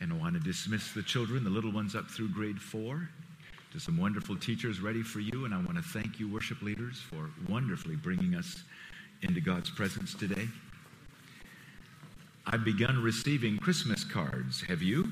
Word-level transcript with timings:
And 0.00 0.12
I 0.12 0.16
want 0.16 0.34
to 0.34 0.40
dismiss 0.40 0.92
the 0.92 1.02
children, 1.02 1.44
the 1.44 1.50
little 1.50 1.72
ones 1.72 1.94
up 1.94 2.10
through 2.10 2.30
grade 2.30 2.60
four, 2.60 3.08
to 3.72 3.80
some 3.80 3.96
wonderful 3.96 4.36
teachers 4.36 4.80
ready 4.80 5.02
for 5.02 5.20
you. 5.20 5.44
And 5.44 5.54
I 5.54 5.58
want 5.58 5.76
to 5.76 5.82
thank 5.82 6.18
you, 6.18 6.32
worship 6.32 6.62
leaders, 6.62 6.98
for 6.98 7.30
wonderfully 7.48 7.96
bringing 7.96 8.34
us 8.34 8.62
into 9.22 9.40
God's 9.40 9.70
presence 9.70 10.14
today. 10.14 10.48
I've 12.46 12.64
begun 12.64 13.02
receiving 13.02 13.58
Christmas 13.58 14.02
cards. 14.02 14.62
Have 14.62 14.82
you? 14.82 15.08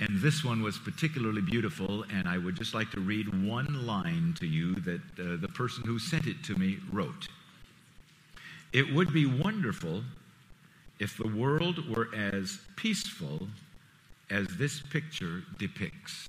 And 0.00 0.20
this 0.20 0.44
one 0.44 0.62
was 0.62 0.78
particularly 0.78 1.42
beautiful, 1.42 2.04
and 2.12 2.28
I 2.28 2.38
would 2.38 2.56
just 2.56 2.72
like 2.72 2.90
to 2.92 3.00
read 3.00 3.44
one 3.44 3.86
line 3.86 4.34
to 4.38 4.46
you 4.46 4.76
that 4.76 5.00
uh, 5.18 5.36
the 5.40 5.48
person 5.48 5.84
who 5.84 5.98
sent 5.98 6.26
it 6.26 6.42
to 6.44 6.54
me 6.54 6.78
wrote. 6.92 7.28
It 8.72 8.92
would 8.94 9.12
be 9.12 9.26
wonderful 9.26 10.04
if 10.98 11.16
the 11.16 11.28
world 11.28 11.88
were 11.88 12.08
as 12.14 12.58
peaceful 12.76 13.48
as 14.30 14.46
this 14.58 14.80
picture 14.80 15.42
depicts. 15.58 16.28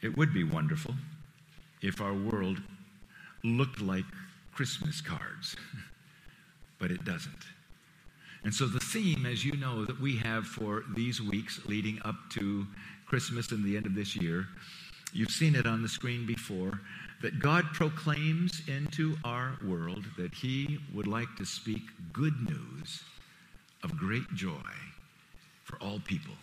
It 0.00 0.16
would 0.16 0.32
be 0.32 0.44
wonderful 0.44 0.94
if 1.82 2.00
our 2.00 2.14
world 2.14 2.60
looked 3.42 3.80
like 3.80 4.04
Christmas 4.52 5.00
cards, 5.00 5.56
but 6.78 6.90
it 6.90 7.04
doesn't. 7.04 7.44
And 8.44 8.54
so, 8.54 8.66
the 8.66 8.80
theme, 8.80 9.24
as 9.24 9.44
you 9.44 9.56
know, 9.56 9.86
that 9.86 9.98
we 9.98 10.18
have 10.18 10.46
for 10.46 10.84
these 10.94 11.20
weeks 11.20 11.60
leading 11.64 11.98
up 12.04 12.16
to 12.32 12.66
Christmas 13.06 13.50
and 13.50 13.64
the 13.64 13.76
end 13.76 13.86
of 13.86 13.94
this 13.94 14.14
year, 14.14 14.46
you've 15.14 15.30
seen 15.30 15.54
it 15.54 15.66
on 15.66 15.82
the 15.82 15.88
screen 15.88 16.26
before, 16.26 16.80
that 17.24 17.40
God 17.40 17.64
proclaims 17.72 18.62
into 18.68 19.16
our 19.24 19.58
world 19.66 20.04
that 20.18 20.34
He 20.34 20.78
would 20.94 21.06
like 21.06 21.34
to 21.38 21.44
speak 21.44 21.82
good 22.12 22.34
news 22.48 23.02
of 23.82 23.96
great 23.96 24.32
joy 24.34 24.52
for 25.64 25.76
all 25.82 25.98
people. 26.00 26.34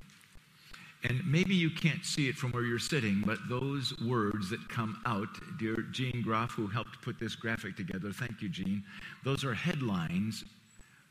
And 1.03 1.21
maybe 1.25 1.55
you 1.55 1.69
can't 1.69 2.03
see 2.03 2.27
it 2.29 2.35
from 2.35 2.51
where 2.51 2.63
you're 2.63 2.79
sitting, 2.79 3.23
but 3.25 3.37
those 3.47 3.93
words 4.01 4.49
that 4.49 4.67
come 4.69 4.99
out, 5.05 5.29
dear 5.57 5.85
Jean 5.91 6.21
Groff, 6.21 6.51
who 6.51 6.67
helped 6.67 7.01
put 7.01 7.19
this 7.19 7.35
graphic 7.35 7.77
together, 7.77 8.11
thank 8.11 8.41
you, 8.41 8.49
Jean, 8.49 8.83
those 9.23 9.45
are 9.45 9.53
headlines 9.53 10.43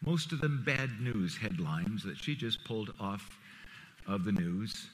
most 0.05 0.32
of 0.32 0.40
them 0.40 0.62
bad 0.64 1.00
news 1.00 1.36
headlines 1.36 2.02
that 2.05 2.16
she 2.16 2.34
just 2.34 2.64
pulled 2.64 2.94
off 2.98 3.38
of 4.06 4.24
the 4.24 4.32
news. 4.32 4.88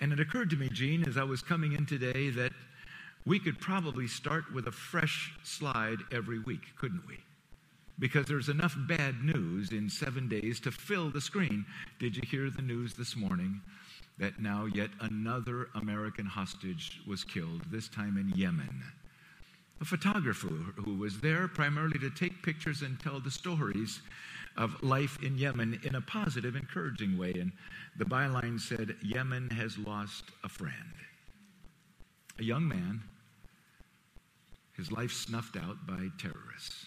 And 0.00 0.12
it 0.12 0.20
occurred 0.20 0.50
to 0.50 0.56
me, 0.56 0.68
Jean, 0.68 1.04
as 1.08 1.16
I 1.16 1.24
was 1.24 1.42
coming 1.42 1.72
in 1.72 1.86
today, 1.86 2.28
that 2.30 2.52
we 3.24 3.38
could 3.38 3.60
probably 3.60 4.06
start 4.06 4.52
with 4.52 4.66
a 4.66 4.72
fresh 4.72 5.32
slide 5.44 5.98
every 6.10 6.40
week, 6.40 6.62
couldn't 6.76 7.06
we? 7.06 7.18
Because 7.98 8.26
there's 8.26 8.48
enough 8.48 8.76
bad 8.88 9.22
news 9.22 9.70
in 9.70 9.88
seven 9.88 10.28
days 10.28 10.58
to 10.60 10.72
fill 10.72 11.10
the 11.10 11.20
screen. 11.20 11.64
Did 11.98 12.16
you 12.16 12.22
hear 12.26 12.50
the 12.50 12.62
news 12.62 12.94
this 12.94 13.16
morning 13.16 13.60
that 14.18 14.40
now 14.40 14.64
yet 14.64 14.90
another 15.00 15.68
American 15.74 16.26
hostage 16.26 17.00
was 17.06 17.22
killed, 17.22 17.62
this 17.70 17.88
time 17.88 18.16
in 18.16 18.36
Yemen? 18.36 18.82
A 19.80 19.84
photographer 19.84 20.54
who 20.76 20.94
was 20.94 21.20
there 21.20 21.48
primarily 21.48 21.98
to 22.00 22.10
take 22.10 22.42
pictures 22.42 22.82
and 22.82 22.98
tell 22.98 23.20
the 23.20 23.30
stories 23.30 24.00
of 24.56 24.82
life 24.82 25.18
in 25.22 25.38
Yemen 25.38 25.80
in 25.84 25.94
a 25.94 26.00
positive, 26.00 26.56
encouraging 26.56 27.16
way. 27.16 27.32
And 27.32 27.52
the 27.96 28.04
byline 28.04 28.60
said, 28.60 28.96
Yemen 29.02 29.50
has 29.50 29.78
lost 29.78 30.24
a 30.44 30.48
friend. 30.48 30.74
A 32.38 32.42
young 32.42 32.66
man, 32.66 33.02
his 34.76 34.90
life 34.90 35.12
snuffed 35.12 35.56
out 35.56 35.86
by 35.86 36.08
terrorists. 36.18 36.86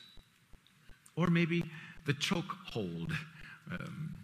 Or 1.16 1.28
maybe 1.28 1.64
the 2.06 2.14
chokehold 2.14 3.12
um, 3.72 4.16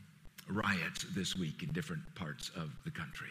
riots 0.49 1.05
this 1.15 1.35
week 1.35 1.63
in 1.63 1.71
different 1.71 2.03
parts 2.15 2.51
of 2.55 2.71
the 2.83 2.91
country. 2.91 3.29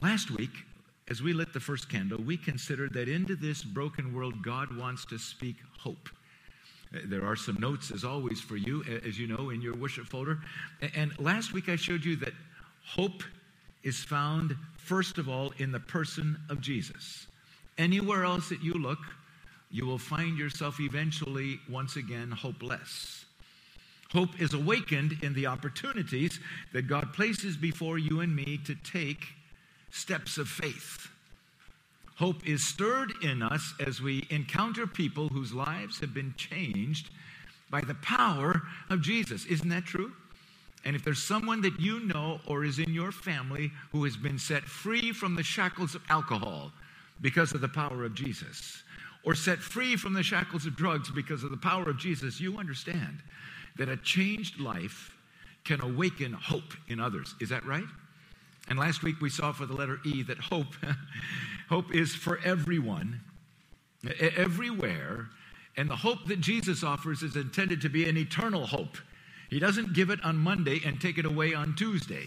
Last 0.00 0.30
week, 0.30 0.50
as 1.08 1.22
we 1.22 1.32
lit 1.32 1.52
the 1.52 1.60
first 1.60 1.88
candle, 1.88 2.18
we 2.18 2.36
considered 2.36 2.92
that 2.94 3.08
into 3.08 3.36
this 3.36 3.62
broken 3.62 4.14
world, 4.14 4.42
God 4.42 4.76
wants 4.76 5.04
to 5.06 5.18
speak 5.18 5.56
hope. 5.78 6.08
There 7.04 7.24
are 7.24 7.36
some 7.36 7.58
notes, 7.58 7.90
as 7.90 8.04
always, 8.04 8.40
for 8.40 8.56
you, 8.56 8.84
as 9.04 9.18
you 9.18 9.26
know, 9.26 9.50
in 9.50 9.62
your 9.62 9.74
worship 9.74 10.06
folder. 10.06 10.40
And 10.94 11.18
last 11.18 11.52
week 11.52 11.68
I 11.68 11.76
showed 11.76 12.04
you 12.04 12.16
that 12.16 12.34
hope 12.84 13.22
is 13.82 13.98
found, 13.98 14.56
first 14.76 15.18
of 15.18 15.28
all, 15.28 15.52
in 15.58 15.72
the 15.72 15.80
person 15.80 16.36
of 16.50 16.60
Jesus. 16.60 17.26
Anywhere 17.82 18.24
else 18.24 18.48
that 18.48 18.62
you 18.62 18.74
look, 18.74 19.00
you 19.68 19.84
will 19.84 19.98
find 19.98 20.38
yourself 20.38 20.78
eventually, 20.78 21.58
once 21.68 21.96
again, 21.96 22.30
hopeless. 22.30 23.24
Hope 24.12 24.40
is 24.40 24.54
awakened 24.54 25.18
in 25.20 25.34
the 25.34 25.46
opportunities 25.46 26.38
that 26.72 26.86
God 26.86 27.12
places 27.12 27.56
before 27.56 27.98
you 27.98 28.20
and 28.20 28.36
me 28.36 28.60
to 28.66 28.76
take 28.76 29.26
steps 29.90 30.38
of 30.38 30.48
faith. 30.48 31.08
Hope 32.14 32.46
is 32.46 32.64
stirred 32.64 33.14
in 33.20 33.42
us 33.42 33.74
as 33.84 34.00
we 34.00 34.28
encounter 34.30 34.86
people 34.86 35.26
whose 35.30 35.52
lives 35.52 35.98
have 35.98 36.14
been 36.14 36.34
changed 36.36 37.10
by 37.68 37.80
the 37.80 37.94
power 37.94 38.62
of 38.90 39.02
Jesus. 39.02 39.44
Isn't 39.46 39.70
that 39.70 39.86
true? 39.86 40.12
And 40.84 40.94
if 40.94 41.02
there's 41.02 41.22
someone 41.22 41.62
that 41.62 41.80
you 41.80 41.98
know 41.98 42.38
or 42.46 42.64
is 42.64 42.78
in 42.78 42.94
your 42.94 43.10
family 43.10 43.72
who 43.90 44.04
has 44.04 44.16
been 44.16 44.38
set 44.38 44.62
free 44.62 45.10
from 45.10 45.34
the 45.34 45.42
shackles 45.42 45.96
of 45.96 46.02
alcohol 46.08 46.70
because 47.22 47.54
of 47.54 47.60
the 47.60 47.68
power 47.68 48.04
of 48.04 48.14
Jesus, 48.14 48.82
or 49.24 49.34
set 49.34 49.60
free 49.60 49.96
from 49.96 50.12
the 50.12 50.22
shackles 50.22 50.66
of 50.66 50.76
drugs 50.76 51.10
because 51.10 51.44
of 51.44 51.50
the 51.50 51.56
power 51.56 51.88
of 51.88 51.98
Jesus, 51.98 52.40
you 52.40 52.58
understand 52.58 53.22
that 53.78 53.88
a 53.88 53.96
changed 53.96 54.60
life 54.60 55.16
can 55.64 55.80
awaken 55.80 56.32
hope 56.32 56.74
in 56.88 57.00
others. 57.00 57.34
Is 57.40 57.48
that 57.48 57.64
right? 57.64 57.84
And 58.68 58.78
last 58.78 59.02
week 59.02 59.20
we 59.20 59.30
saw 59.30 59.52
for 59.52 59.66
the 59.66 59.74
letter 59.74 59.98
E 60.04 60.22
that 60.24 60.38
hope, 60.38 60.74
hope 61.68 61.94
is 61.94 62.14
for 62.14 62.40
everyone, 62.44 63.20
everywhere. 64.20 65.28
And 65.76 65.88
the 65.88 65.96
hope 65.96 66.26
that 66.26 66.40
Jesus 66.40 66.82
offers 66.82 67.22
is 67.22 67.36
intended 67.36 67.80
to 67.82 67.88
be 67.88 68.08
an 68.08 68.16
eternal 68.16 68.66
hope. 68.66 68.98
He 69.48 69.58
doesn't 69.58 69.94
give 69.94 70.10
it 70.10 70.22
on 70.24 70.36
Monday 70.36 70.80
and 70.84 71.00
take 71.00 71.18
it 71.18 71.24
away 71.24 71.54
on 71.54 71.74
Tuesday. 71.76 72.26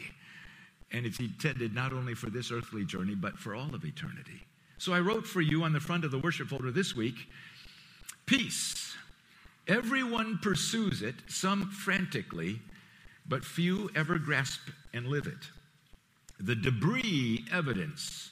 And 0.91 1.05
it's 1.05 1.19
intended 1.19 1.73
not 1.73 1.91
only 1.91 2.13
for 2.13 2.29
this 2.29 2.51
earthly 2.51 2.85
journey, 2.85 3.15
but 3.15 3.37
for 3.37 3.55
all 3.55 3.73
of 3.73 3.83
eternity. 3.83 4.45
So 4.85 4.93
I 4.93 4.99
wrote 4.99 5.25
for 5.25 5.41
you 5.41 5.63
on 5.63 5.73
the 5.73 5.79
front 5.79 6.05
of 6.05 6.11
the 6.11 6.19
worship 6.19 6.49
folder 6.49 6.69
this 6.69 6.95
week 6.95 7.27
peace. 8.27 8.95
Everyone 9.67 10.37
pursues 10.37 11.01
it, 11.01 11.15
some 11.27 11.71
frantically, 11.71 12.59
but 13.27 13.43
few 13.43 13.89
ever 13.95 14.19
grasp 14.19 14.59
and 14.93 15.07
live 15.07 15.25
it. 15.25 15.49
The 16.39 16.53
debris 16.53 17.45
evidence 17.51 18.29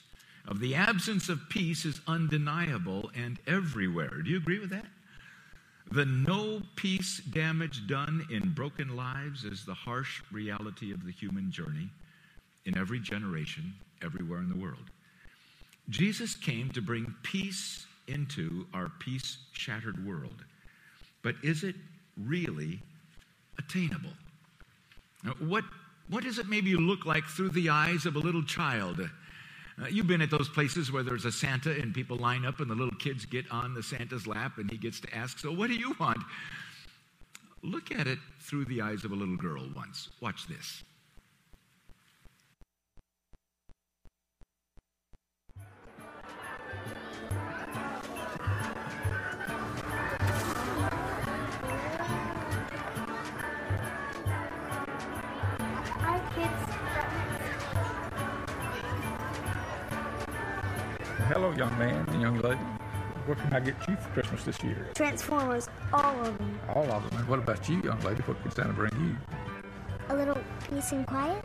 of 0.48 0.60
the 0.60 0.76
absence 0.76 1.28
of 1.28 1.40
peace 1.50 1.86
is 1.86 2.00
undeniable 2.06 3.10
and 3.16 3.40
everywhere. 3.48 4.22
Do 4.22 4.30
you 4.30 4.38
agree 4.38 4.60
with 4.60 4.70
that? 4.70 4.86
The 5.90 6.06
no 6.06 6.62
peace 6.76 7.20
damage 7.32 7.88
done 7.88 8.28
in 8.30 8.52
broken 8.52 8.96
lives 8.96 9.44
is 9.44 9.66
the 9.66 9.74
harsh 9.74 10.22
reality 10.32 10.94
of 10.94 11.04
the 11.04 11.12
human 11.12 11.52
journey 11.52 11.90
in 12.66 12.78
every 12.78 13.00
generation, 13.00 13.74
everywhere 14.04 14.38
in 14.38 14.50
the 14.50 14.56
world. 14.56 14.92
Jesus 15.90 16.36
came 16.36 16.70
to 16.72 16.82
bring 16.82 17.14
peace 17.24 17.86
into 18.08 18.66
our 18.74 18.92
peace 19.00 19.38
shattered 19.52 20.06
world. 20.06 20.44
But 21.22 21.36
is 21.44 21.64
it 21.64 21.76
really 22.18 22.82
attainable? 23.58 24.14
Now, 25.24 25.34
what 25.40 25.64
what 26.10 26.24
does 26.24 26.38
it 26.38 26.50
maybe 26.50 26.76
look 26.76 27.06
like 27.06 27.24
through 27.24 27.50
the 27.50 27.70
eyes 27.70 28.06
of 28.06 28.16
a 28.16 28.20
little 28.20 28.44
child? 28.44 29.00
Uh, 29.82 29.88
you've 29.88 30.08
been 30.08 30.22
at 30.22 30.30
those 30.30 30.50
places 30.50 30.92
where 30.92 31.02
there's 31.02 31.26
a 31.26 31.32
Santa 31.32 31.72
and 31.72 31.94
people 31.94 32.18
line 32.18 32.46
up 32.46 32.60
and 32.60 32.70
the 32.70 32.76
little 32.76 32.96
kids 32.98 33.26
get 33.26 33.50
on 33.50 33.74
the 33.74 33.82
Santa's 33.82 34.28
lap 34.28 34.58
and 34.58 34.70
he 34.70 34.78
gets 34.78 35.00
to 35.00 35.16
ask, 35.16 35.40
So, 35.40 35.52
what 35.52 35.68
do 35.68 35.76
you 35.76 35.96
want? 36.00 36.20
Look 37.64 37.92
at 37.92 38.08
it 38.08 38.20
through 38.42 38.66
the 38.66 38.82
eyes 38.82 39.06
of 39.06 39.12
a 39.12 39.16
little 39.16 39.38
girl 39.38 39.66
once. 39.76 40.10
Watch 40.20 40.48
this. 40.48 40.84
Hello, 61.34 61.52
young 61.54 61.76
man 61.80 62.06
and 62.10 62.22
young 62.22 62.40
lady. 62.42 62.60
What 63.26 63.40
can 63.40 63.54
I 63.54 63.60
get 63.60 63.76
you 63.88 63.96
for 63.96 64.10
Christmas 64.10 64.44
this 64.44 64.64
year? 64.64 64.90
Transformers, 64.94 65.68
all 65.92 66.22
of 66.22 66.38
them. 66.38 66.60
All 66.70 66.92
of 66.92 67.10
them. 67.10 67.20
And 67.20 67.28
what 67.28 67.40
about 67.40 67.68
you, 67.68 67.82
young 67.82 68.00
lady? 68.02 68.22
What 68.24 68.40
can 68.44 68.52
Santa 68.52 68.74
bring 68.74 68.92
you? 69.00 69.18
A 70.10 70.16
little 70.16 70.38
peace 70.70 70.92
and 70.92 71.08
quiet. 71.08 71.44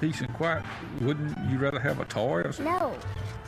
Peace 0.00 0.20
and 0.20 0.32
quiet. 0.34 0.62
Wouldn't 1.00 1.36
you 1.50 1.58
rather 1.58 1.80
have 1.80 1.98
a 1.98 2.04
toy? 2.04 2.42
Or 2.42 2.52
something? 2.52 2.72
no, 2.72 2.96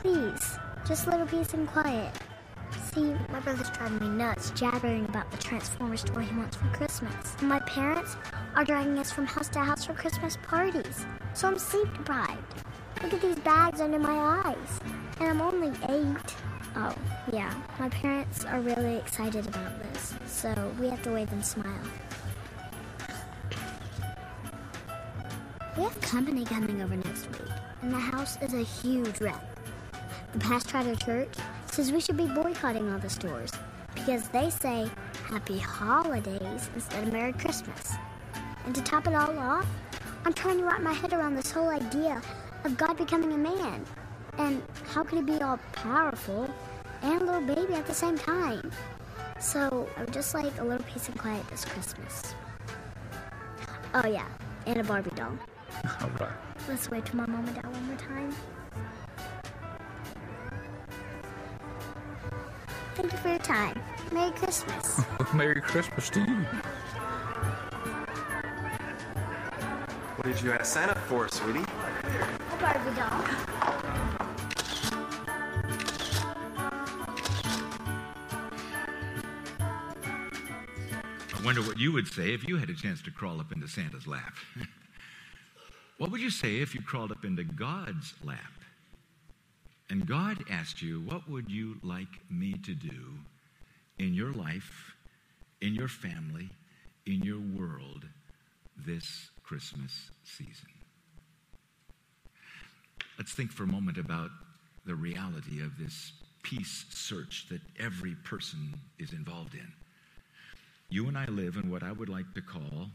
please. 0.02 0.58
Just 0.84 1.06
a 1.06 1.10
little 1.10 1.26
peace 1.26 1.54
and 1.54 1.68
quiet. 1.68 2.12
See, 2.92 3.14
my 3.30 3.38
brother's 3.38 3.70
driving 3.70 4.00
me 4.00 4.08
nuts, 4.08 4.50
jabbering 4.50 5.04
about 5.04 5.30
the 5.30 5.36
Transformers 5.36 6.02
toy 6.02 6.22
he 6.22 6.36
wants 6.36 6.56
for 6.56 6.66
Christmas. 6.68 7.36
And 7.38 7.48
my 7.48 7.60
parents 7.60 8.16
are 8.56 8.64
dragging 8.64 8.98
us 8.98 9.12
from 9.12 9.26
house 9.26 9.48
to 9.50 9.60
house 9.60 9.84
for 9.84 9.92
Christmas 9.92 10.38
parties. 10.42 11.06
So 11.34 11.46
I'm 11.46 11.58
sleep 11.58 11.92
deprived. 11.92 12.64
Look 13.02 13.14
at 13.14 13.20
these 13.20 13.38
bags 13.38 13.80
under 13.80 13.98
my 13.98 14.42
eyes. 14.44 14.80
And 15.20 15.28
I'm 15.28 15.40
only 15.40 15.68
eight. 15.88 16.34
Oh, 16.76 16.94
yeah. 17.32 17.54
My 17.78 17.88
parents 17.88 18.44
are 18.44 18.60
really 18.60 18.96
excited 18.96 19.46
about 19.46 19.82
this, 19.82 20.14
so 20.26 20.52
we 20.80 20.88
have 20.88 21.02
to 21.02 21.10
wave 21.10 21.30
and 21.32 21.44
smile. 21.44 21.66
We 25.76 25.84
have 25.84 26.00
company 26.00 26.44
coming 26.44 26.82
over 26.82 26.96
next 26.96 27.28
week, 27.30 27.50
and 27.82 27.92
the 27.92 27.98
house 27.98 28.36
is 28.42 28.52
a 28.52 28.62
huge 28.62 29.20
wreck. 29.20 29.40
The 30.32 30.40
pastor 30.40 30.78
at 30.78 30.86
our 30.86 30.96
church 30.96 31.34
says 31.66 31.92
we 31.92 32.00
should 32.00 32.16
be 32.16 32.26
boycotting 32.26 32.92
all 32.92 32.98
the 32.98 33.08
stores 33.08 33.52
because 33.94 34.28
they 34.28 34.50
say 34.50 34.90
Happy 35.28 35.58
Holidays 35.58 36.68
instead 36.74 37.06
of 37.06 37.12
Merry 37.12 37.32
Christmas. 37.32 37.94
And 38.66 38.74
to 38.74 38.82
top 38.82 39.06
it 39.06 39.14
all 39.14 39.38
off, 39.38 39.66
I'm 40.24 40.32
trying 40.32 40.58
to 40.58 40.64
wrap 40.64 40.80
my 40.80 40.92
head 40.92 41.12
around 41.12 41.36
this 41.36 41.50
whole 41.50 41.68
idea 41.68 42.20
of 42.64 42.76
God 42.76 42.96
becoming 42.96 43.32
a 43.32 43.38
man. 43.38 43.84
And 44.38 44.62
how 44.86 45.02
could 45.04 45.18
he 45.18 45.24
be 45.24 45.40
all 45.42 45.58
powerful 45.72 46.48
and 47.02 47.22
a 47.22 47.24
little 47.24 47.40
baby 47.40 47.74
at 47.74 47.86
the 47.86 47.94
same 47.94 48.16
time? 48.16 48.70
So 49.40 49.88
I 49.96 50.00
would 50.00 50.12
just 50.12 50.34
like 50.34 50.58
a 50.58 50.64
little 50.64 50.84
peace 50.84 51.08
and 51.08 51.18
quiet 51.18 51.46
this 51.48 51.64
Christmas. 51.64 52.34
Oh 53.94 54.06
yeah, 54.06 54.26
and 54.66 54.78
a 54.80 54.84
Barbie 54.84 55.10
doll. 55.14 55.32
All 56.02 56.10
right. 56.20 56.32
Let's 56.68 56.90
wait 56.90 57.06
to 57.06 57.16
my 57.16 57.26
mom 57.26 57.46
and 57.46 57.54
dad 57.54 57.66
one 57.72 57.86
more 57.86 57.96
time. 57.96 58.34
Thank 62.94 63.12
you 63.12 63.18
for 63.18 63.28
your 63.28 63.38
time. 63.38 63.80
Merry 64.12 64.32
Christmas. 64.32 65.00
Merry 65.34 65.60
Christmas 65.60 66.10
to 66.10 66.20
you. 66.20 66.44
What 70.16 70.26
did 70.26 70.42
you 70.42 70.52
ask 70.52 70.66
Santa 70.66 70.96
for, 70.96 71.28
sweetie? 71.28 71.64
Barbie 72.60 72.96
doll. 72.96 73.24
I 81.34 81.44
wonder 81.44 81.62
what 81.62 81.78
you 81.78 81.92
would 81.92 82.08
say 82.08 82.34
if 82.34 82.48
you 82.48 82.56
had 82.56 82.68
a 82.68 82.74
chance 82.74 83.00
to 83.02 83.12
crawl 83.12 83.40
up 83.40 83.52
into 83.52 83.68
Santa's 83.68 84.08
lap. 84.08 84.34
what 85.98 86.10
would 86.10 86.20
you 86.20 86.30
say 86.30 86.56
if 86.56 86.74
you 86.74 86.82
crawled 86.82 87.12
up 87.12 87.24
into 87.24 87.44
God's 87.44 88.14
lap? 88.24 88.38
And 89.88 90.06
God 90.06 90.44
asked 90.50 90.82
you, 90.82 91.00
What 91.00 91.30
would 91.30 91.50
you 91.50 91.76
like 91.82 92.20
me 92.28 92.54
to 92.64 92.74
do 92.74 93.14
in 93.98 94.14
your 94.14 94.32
life, 94.32 94.94
in 95.60 95.74
your 95.74 95.88
family, 95.88 96.50
in 97.06 97.22
your 97.22 97.40
world 97.40 98.04
this 98.76 99.30
Christmas 99.44 100.10
season? 100.24 100.77
Let's 103.18 103.32
think 103.32 103.50
for 103.50 103.64
a 103.64 103.66
moment 103.66 103.98
about 103.98 104.30
the 104.86 104.94
reality 104.94 105.60
of 105.60 105.76
this 105.76 106.12
peace 106.44 106.84
search 106.90 107.46
that 107.50 107.60
every 107.78 108.14
person 108.24 108.80
is 108.98 109.12
involved 109.12 109.54
in. 109.54 109.72
You 110.88 111.08
and 111.08 111.18
I 111.18 111.26
live 111.26 111.56
in 111.56 111.68
what 111.68 111.82
I 111.82 111.92
would 111.92 112.08
like 112.08 112.32
to 112.34 112.40
call 112.40 112.88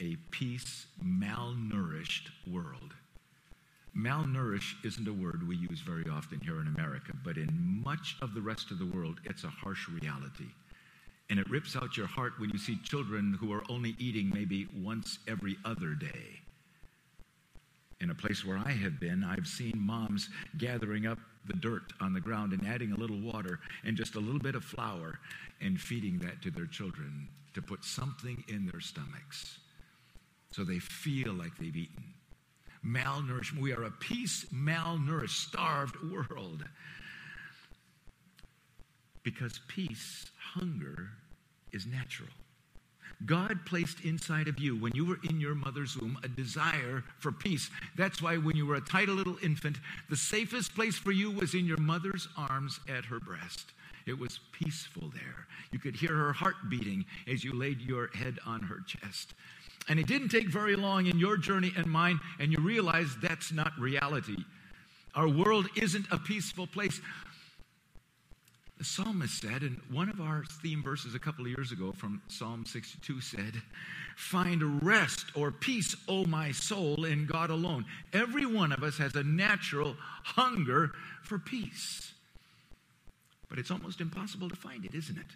a 0.00 0.16
peace 0.30 0.86
malnourished 1.04 2.30
world. 2.50 2.94
Malnourished 3.96 4.84
isn't 4.84 5.06
a 5.06 5.12
word 5.12 5.46
we 5.46 5.56
use 5.56 5.80
very 5.80 6.08
often 6.10 6.40
here 6.40 6.60
in 6.60 6.68
America, 6.68 7.12
but 7.22 7.36
in 7.36 7.82
much 7.84 8.16
of 8.22 8.32
the 8.32 8.40
rest 8.40 8.70
of 8.70 8.78
the 8.78 8.86
world, 8.86 9.20
it's 9.24 9.44
a 9.44 9.48
harsh 9.48 9.88
reality. 9.88 10.48
And 11.30 11.38
it 11.38 11.50
rips 11.50 11.76
out 11.76 11.96
your 11.96 12.06
heart 12.06 12.32
when 12.38 12.50
you 12.50 12.58
see 12.58 12.78
children 12.84 13.36
who 13.38 13.52
are 13.52 13.64
only 13.68 13.94
eating 13.98 14.30
maybe 14.32 14.66
once 14.82 15.18
every 15.28 15.58
other 15.64 15.94
day. 15.94 16.40
In 18.00 18.10
a 18.10 18.14
place 18.14 18.44
where 18.44 18.58
I 18.58 18.70
have 18.70 19.00
been, 19.00 19.24
I've 19.24 19.46
seen 19.46 19.74
moms 19.76 20.28
gathering 20.56 21.06
up 21.06 21.18
the 21.46 21.54
dirt 21.54 21.92
on 22.00 22.12
the 22.12 22.20
ground 22.20 22.52
and 22.52 22.66
adding 22.66 22.92
a 22.92 22.96
little 22.96 23.20
water 23.20 23.58
and 23.84 23.96
just 23.96 24.14
a 24.14 24.20
little 24.20 24.38
bit 24.40 24.54
of 24.54 24.64
flour 24.64 25.18
and 25.60 25.80
feeding 25.80 26.18
that 26.20 26.40
to 26.42 26.50
their 26.50 26.66
children 26.66 27.28
to 27.54 27.62
put 27.62 27.84
something 27.84 28.44
in 28.48 28.66
their 28.66 28.80
stomachs 28.80 29.58
so 30.50 30.64
they 30.64 30.78
feel 30.78 31.32
like 31.32 31.56
they've 31.58 31.76
eaten. 31.76 32.04
Malnourished. 32.84 33.58
We 33.58 33.72
are 33.72 33.84
a 33.84 33.90
peace 33.90 34.46
malnourished, 34.52 35.30
starved 35.30 35.96
world. 36.10 36.64
Because 39.22 39.60
peace, 39.68 40.26
hunger, 40.54 41.10
is 41.72 41.86
natural. 41.86 42.30
God 43.26 43.58
placed 43.66 44.00
inside 44.04 44.46
of 44.46 44.60
you, 44.60 44.76
when 44.76 44.94
you 44.94 45.04
were 45.04 45.18
in 45.28 45.40
your 45.40 45.54
mother's 45.54 45.96
womb, 45.96 46.18
a 46.22 46.28
desire 46.28 47.02
for 47.18 47.32
peace. 47.32 47.68
That's 47.96 48.22
why, 48.22 48.36
when 48.36 48.56
you 48.56 48.64
were 48.64 48.76
a 48.76 48.80
tiny 48.80 49.12
little 49.12 49.36
infant, 49.42 49.78
the 50.08 50.16
safest 50.16 50.74
place 50.74 50.96
for 50.96 51.10
you 51.10 51.30
was 51.30 51.54
in 51.54 51.66
your 51.66 51.78
mother's 51.78 52.28
arms 52.36 52.78
at 52.88 53.04
her 53.06 53.18
breast. 53.18 53.72
It 54.06 54.18
was 54.18 54.38
peaceful 54.52 55.10
there. 55.12 55.46
You 55.72 55.78
could 55.78 55.96
hear 55.96 56.14
her 56.14 56.32
heart 56.32 56.54
beating 56.70 57.04
as 57.26 57.42
you 57.42 57.52
laid 57.52 57.80
your 57.80 58.08
head 58.14 58.38
on 58.46 58.62
her 58.62 58.80
chest. 58.86 59.34
And 59.88 59.98
it 59.98 60.06
didn't 60.06 60.28
take 60.28 60.48
very 60.48 60.76
long 60.76 61.06
in 61.06 61.18
your 61.18 61.36
journey 61.36 61.72
and 61.76 61.86
mine, 61.86 62.20
and 62.38 62.52
you 62.52 62.58
realize 62.60 63.16
that's 63.20 63.52
not 63.52 63.72
reality. 63.78 64.36
Our 65.14 65.28
world 65.28 65.68
isn't 65.74 66.06
a 66.10 66.18
peaceful 66.18 66.66
place. 66.66 67.00
The 68.78 68.84
psalmist 68.84 69.42
said, 69.42 69.62
and 69.62 69.80
one 69.90 70.08
of 70.08 70.20
our 70.20 70.44
theme 70.62 70.84
verses 70.84 71.16
a 71.16 71.18
couple 71.18 71.44
of 71.44 71.50
years 71.50 71.72
ago 71.72 71.90
from 71.90 72.22
Psalm 72.28 72.64
62 72.64 73.20
said, 73.20 73.60
Find 74.16 74.84
rest 74.84 75.26
or 75.34 75.50
peace, 75.50 75.96
O 76.08 76.24
my 76.26 76.52
soul, 76.52 77.04
in 77.04 77.26
God 77.26 77.50
alone. 77.50 77.84
Every 78.12 78.46
one 78.46 78.70
of 78.70 78.84
us 78.84 78.96
has 78.98 79.16
a 79.16 79.24
natural 79.24 79.96
hunger 80.22 80.92
for 81.24 81.40
peace. 81.40 82.12
But 83.48 83.58
it's 83.58 83.72
almost 83.72 84.00
impossible 84.00 84.48
to 84.48 84.56
find 84.56 84.84
it, 84.84 84.94
isn't 84.94 85.18
it? 85.18 85.26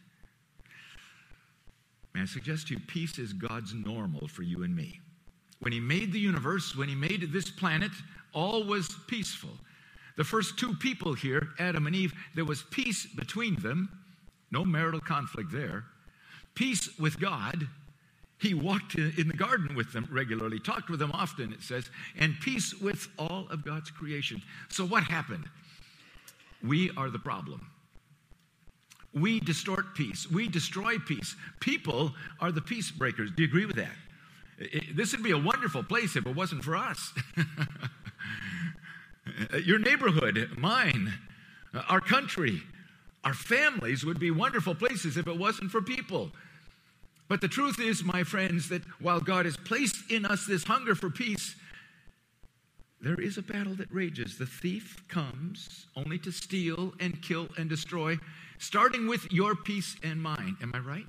May 2.15 2.21
I 2.23 2.27
suggest 2.27 2.69
to 2.69 2.75
you, 2.75 2.81
peace 2.87 3.19
is 3.19 3.33
God's 3.33 3.75
normal 3.75 4.29
for 4.29 4.43
you 4.43 4.63
and 4.63 4.77
me. 4.77 5.01
When 5.59 5.73
He 5.73 5.81
made 5.81 6.13
the 6.13 6.21
universe, 6.21 6.77
when 6.77 6.89
He 6.89 6.95
made 6.95 7.33
this 7.33 7.51
planet, 7.51 7.91
all 8.33 8.63
was 8.63 8.95
peaceful. 9.09 9.59
The 10.17 10.25
first 10.25 10.59
two 10.59 10.75
people 10.75 11.15
here, 11.15 11.49
Adam 11.59 11.87
and 11.87 11.97
Eve, 11.97 12.13
there 12.35 12.45
was 12.45 12.63
peace 12.65 13.07
between 13.07 13.57
them, 13.57 13.89
no 14.51 14.65
marital 14.65 15.01
conflict 15.01 15.51
there. 15.53 15.85
Peace 16.55 16.89
with 16.99 17.19
God. 17.19 17.67
He 18.39 18.55
walked 18.55 18.97
in 18.97 19.29
the 19.29 19.37
garden 19.37 19.75
with 19.77 19.93
them 19.93 20.09
regularly, 20.11 20.59
talked 20.59 20.91
with 20.91 20.99
them 20.99 21.13
often, 21.13 21.53
it 21.53 21.63
says, 21.63 21.89
and 22.19 22.35
peace 22.41 22.75
with 22.75 23.07
all 23.17 23.47
of 23.51 23.65
God's 23.65 23.91
creation. 23.91 24.43
So, 24.69 24.85
what 24.85 25.05
happened? 25.05 25.45
We 26.63 26.91
are 26.97 27.09
the 27.09 27.21
problem. 27.21 27.69
We 29.15 29.41
distort 29.41 29.95
peace. 29.95 30.29
We 30.31 30.49
destroy 30.49 30.99
peace. 30.99 31.37
People 31.61 32.15
are 32.41 32.51
the 32.51 32.63
peace 32.63 32.91
breakers. 32.91 33.31
Do 33.31 33.43
you 33.43 33.49
agree 33.49 33.67
with 33.67 33.77
that? 33.77 33.95
It- 34.59 34.97
this 34.97 35.13
would 35.13 35.23
be 35.23 35.33
a 35.33 35.39
wonderful 35.39 35.83
place 35.85 36.17
if 36.17 36.27
it 36.27 36.35
wasn't 36.35 36.65
for 36.65 36.77
us. 36.77 37.13
Uh, 39.27 39.57
your 39.59 39.79
neighborhood, 39.79 40.51
mine, 40.57 41.13
uh, 41.75 41.83
our 41.89 42.01
country, 42.01 42.63
our 43.25 43.35
families 43.35 44.05
would 44.05 44.19
be 44.19 44.31
wonderful 44.31 44.75
places 44.75 45.17
if 45.17 45.27
it 45.27 45.39
wasn't 45.39 45.71
for 45.71 45.81
people. 45.81 46.31
But 47.29 47.41
the 47.41 47.49
truth 47.49 47.81
is, 47.81 48.03
my 48.03 48.25
friends, 48.25 48.69
that 48.69 48.83
while 49.01 49.21
God 49.21 49.47
has 49.47 49.57
placed 49.57 50.11
in 50.11 50.27
us 50.27 50.47
this 50.47 50.65
hunger 50.65 50.95
for 50.95 51.09
peace, 51.09 51.55
there 53.01 53.21
is 53.21 53.39
a 53.39 53.43
battle 53.43 53.75
that 53.77 53.93
rages. 53.93 54.39
The 54.39 54.47
thief 54.47 55.03
comes 55.09 55.87
only 55.97 56.19
to 56.19 56.31
steal 56.31 56.95
and 57.01 57.21
kill 57.23 57.49
and 57.57 57.69
destroy, 57.69 58.19
starting 58.59 59.09
with 59.09 59.33
your 59.33 59.55
peace 59.55 59.97
and 60.03 60.23
mine. 60.23 60.57
Am 60.63 60.73
I 60.75 60.79
right? 60.79 61.07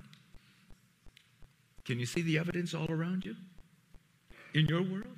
Can 1.86 2.00
you 2.00 2.06
see 2.06 2.22
the 2.22 2.38
evidence 2.38 2.74
all 2.74 2.90
around 2.90 3.26
you? 3.26 3.36
In 4.54 4.68
your 4.68 4.82
world? 4.82 5.18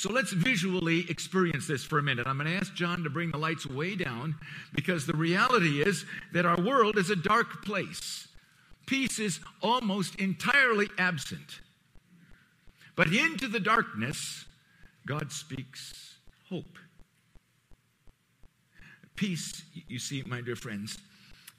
So 0.00 0.10
let's 0.10 0.32
visually 0.32 1.04
experience 1.10 1.66
this 1.66 1.84
for 1.84 1.98
a 1.98 2.02
minute. 2.02 2.26
I'm 2.26 2.38
going 2.38 2.50
to 2.50 2.56
ask 2.56 2.72
John 2.72 3.04
to 3.04 3.10
bring 3.10 3.32
the 3.32 3.36
lights 3.36 3.66
way 3.66 3.96
down 3.96 4.34
because 4.72 5.04
the 5.04 5.12
reality 5.12 5.82
is 5.82 6.06
that 6.32 6.46
our 6.46 6.58
world 6.58 6.96
is 6.96 7.10
a 7.10 7.16
dark 7.16 7.62
place. 7.62 8.26
Peace 8.86 9.18
is 9.18 9.40
almost 9.62 10.14
entirely 10.14 10.88
absent. 10.96 11.60
But 12.96 13.12
into 13.12 13.46
the 13.46 13.60
darkness, 13.60 14.46
God 15.06 15.30
speaks 15.32 16.16
hope. 16.48 16.78
Peace, 19.16 19.64
you 19.86 19.98
see, 19.98 20.22
my 20.26 20.40
dear 20.40 20.56
friends, 20.56 20.96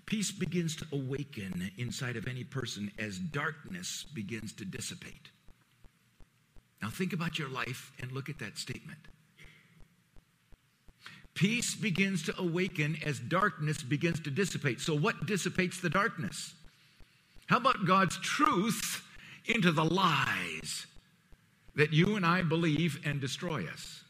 peace 0.07 0.31
begins 0.31 0.75
to 0.77 0.87
awaken 0.91 1.69
inside 1.77 2.15
of 2.15 2.27
any 2.27 2.43
person 2.43 2.91
as 2.97 3.19
darkness 3.19 4.03
begins 4.15 4.51
to 4.53 4.65
dissipate. 4.65 5.29
Now, 6.81 6.89
think 6.89 7.13
about 7.13 7.37
your 7.37 7.49
life 7.49 7.91
and 7.99 8.11
look 8.11 8.29
at 8.29 8.39
that 8.39 8.57
statement. 8.57 8.99
Peace 11.33 11.75
begins 11.75 12.23
to 12.23 12.39
awaken 12.39 12.97
as 13.05 13.19
darkness 13.19 13.81
begins 13.83 14.19
to 14.21 14.31
dissipate. 14.31 14.81
So, 14.81 14.95
what 14.95 15.25
dissipates 15.25 15.79
the 15.79 15.89
darkness? 15.89 16.53
How 17.47 17.57
about 17.57 17.85
God's 17.85 18.17
truth 18.19 19.03
into 19.45 19.71
the 19.71 19.83
lies 19.85 20.87
that 21.75 21.93
you 21.93 22.15
and 22.15 22.25
I 22.25 22.41
believe 22.41 22.99
and 23.05 23.21
destroy 23.21 23.65
us? 23.67 24.03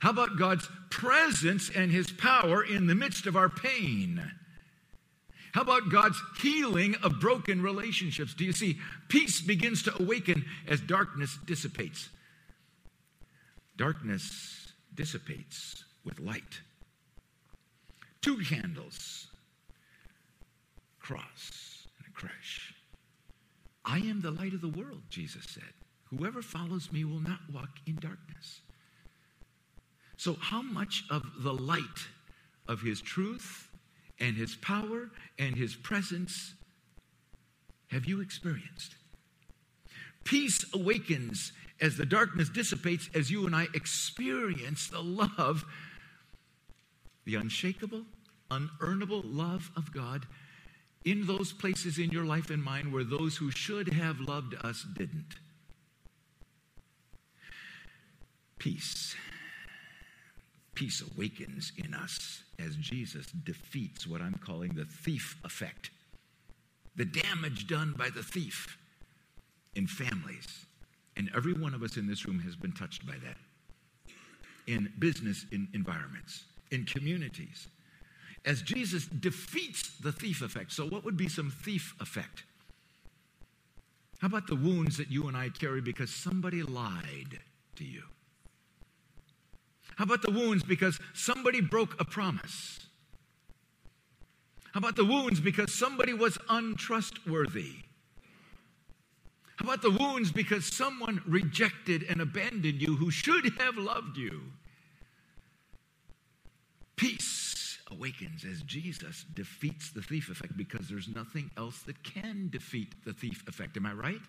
How 0.00 0.10
about 0.10 0.38
God's 0.38 0.68
presence 0.90 1.70
and 1.70 1.90
His 1.90 2.10
power 2.10 2.64
in 2.64 2.86
the 2.86 2.94
midst 2.94 3.26
of 3.26 3.36
our 3.36 3.48
pain? 3.48 4.32
How 5.52 5.60
about 5.60 5.90
God's 5.90 6.20
healing 6.40 6.96
of 7.02 7.20
broken 7.20 7.62
relationships? 7.62 8.34
Do 8.34 8.44
you 8.44 8.52
see? 8.52 8.78
Peace 9.08 9.40
begins 9.40 9.82
to 9.82 10.02
awaken 10.02 10.44
as 10.66 10.80
darkness 10.80 11.38
dissipates. 11.44 12.08
Darkness 13.76 14.72
dissipates 14.94 15.84
with 16.04 16.20
light. 16.20 16.60
Two 18.22 18.38
candles, 18.38 19.28
cross 20.98 21.86
and 21.98 22.06
a 22.08 22.10
creche. 22.18 22.74
I 23.84 23.98
am 23.98 24.20
the 24.20 24.30
light 24.30 24.54
of 24.54 24.60
the 24.60 24.68
world, 24.68 25.02
Jesus 25.10 25.44
said. 25.48 25.74
Whoever 26.04 26.40
follows 26.40 26.92
me 26.92 27.04
will 27.04 27.20
not 27.20 27.40
walk 27.52 27.70
in 27.86 27.96
darkness. 27.96 28.60
So, 30.16 30.36
how 30.40 30.62
much 30.62 31.04
of 31.10 31.24
the 31.40 31.52
light 31.52 32.06
of 32.68 32.80
his 32.80 33.00
truth 33.00 33.68
and 34.22 34.36
his 34.36 34.54
power 34.54 35.10
and 35.38 35.56
his 35.56 35.74
presence 35.74 36.54
have 37.88 38.06
you 38.06 38.20
experienced? 38.20 38.94
Peace 40.24 40.64
awakens 40.72 41.52
as 41.80 41.96
the 41.96 42.06
darkness 42.06 42.48
dissipates, 42.48 43.10
as 43.14 43.30
you 43.30 43.44
and 43.44 43.54
I 43.54 43.66
experience 43.74 44.88
the 44.88 45.02
love, 45.02 45.64
the 47.24 47.34
unshakable, 47.34 48.04
unearnable 48.50 49.22
love 49.24 49.72
of 49.76 49.92
God 49.92 50.26
in 51.04 51.26
those 51.26 51.52
places 51.52 51.98
in 51.98 52.10
your 52.10 52.24
life 52.24 52.48
and 52.48 52.62
mine 52.62 52.92
where 52.92 53.02
those 53.02 53.36
who 53.36 53.50
should 53.50 53.92
have 53.92 54.20
loved 54.20 54.54
us 54.64 54.86
didn't. 54.96 55.34
Peace. 58.58 59.16
Peace 60.76 61.02
awakens 61.02 61.72
in 61.76 61.92
us 61.92 62.44
as 62.64 62.76
Jesus 62.76 63.26
defeats 63.44 64.06
what 64.06 64.20
I'm 64.20 64.38
calling 64.44 64.74
the 64.74 64.84
thief 64.84 65.36
effect 65.44 65.90
the 66.96 67.04
damage 67.04 67.66
done 67.66 67.94
by 67.96 68.10
the 68.10 68.22
thief 68.22 68.78
in 69.74 69.86
families. 69.86 70.66
And 71.16 71.30
every 71.34 71.52
one 71.54 71.74
of 71.74 71.82
us 71.82 71.96
in 71.96 72.06
this 72.06 72.26
room 72.26 72.38
has 72.40 72.56
been 72.56 72.72
touched 72.72 73.06
by 73.06 73.14
that. 73.24 73.36
In 74.66 74.92
business 74.98 75.44
in 75.52 75.68
environments, 75.74 76.44
in 76.70 76.84
communities. 76.84 77.68
As 78.44 78.62
Jesus 78.62 79.06
defeats 79.06 79.96
the 79.98 80.12
thief 80.12 80.42
effect. 80.42 80.72
So, 80.72 80.86
what 80.86 81.04
would 81.04 81.16
be 81.16 81.28
some 81.28 81.50
thief 81.50 81.94
effect? 82.00 82.44
How 84.20 84.28
about 84.28 84.46
the 84.46 84.56
wounds 84.56 84.96
that 84.98 85.10
you 85.10 85.28
and 85.28 85.36
I 85.36 85.48
carry 85.48 85.80
because 85.80 86.10
somebody 86.10 86.62
lied 86.62 87.40
to 87.76 87.84
you? 87.84 88.02
How 89.96 90.04
about 90.04 90.22
the 90.22 90.30
wounds 90.30 90.62
because 90.62 90.98
somebody 91.14 91.60
broke 91.60 92.00
a 92.00 92.04
promise? 92.04 92.80
How 94.72 94.78
about 94.78 94.96
the 94.96 95.04
wounds 95.04 95.40
because 95.40 95.72
somebody 95.72 96.14
was 96.14 96.38
untrustworthy? 96.48 97.74
How 99.56 99.66
about 99.66 99.82
the 99.82 99.90
wounds 99.90 100.32
because 100.32 100.64
someone 100.74 101.22
rejected 101.26 102.04
and 102.08 102.20
abandoned 102.20 102.80
you 102.80 102.96
who 102.96 103.10
should 103.10 103.52
have 103.58 103.76
loved 103.76 104.16
you? 104.16 104.40
Peace 106.96 107.78
awakens 107.90 108.44
as 108.44 108.62
Jesus 108.62 109.24
defeats 109.34 109.90
the 109.90 110.02
thief 110.02 110.30
effect 110.30 110.56
because 110.56 110.88
there's 110.88 111.08
nothing 111.08 111.50
else 111.56 111.82
that 111.82 112.02
can 112.02 112.48
defeat 112.50 113.04
the 113.04 113.12
thief 113.12 113.44
effect. 113.46 113.76
Am 113.76 113.86
I 113.86 113.92
right? 113.92 114.20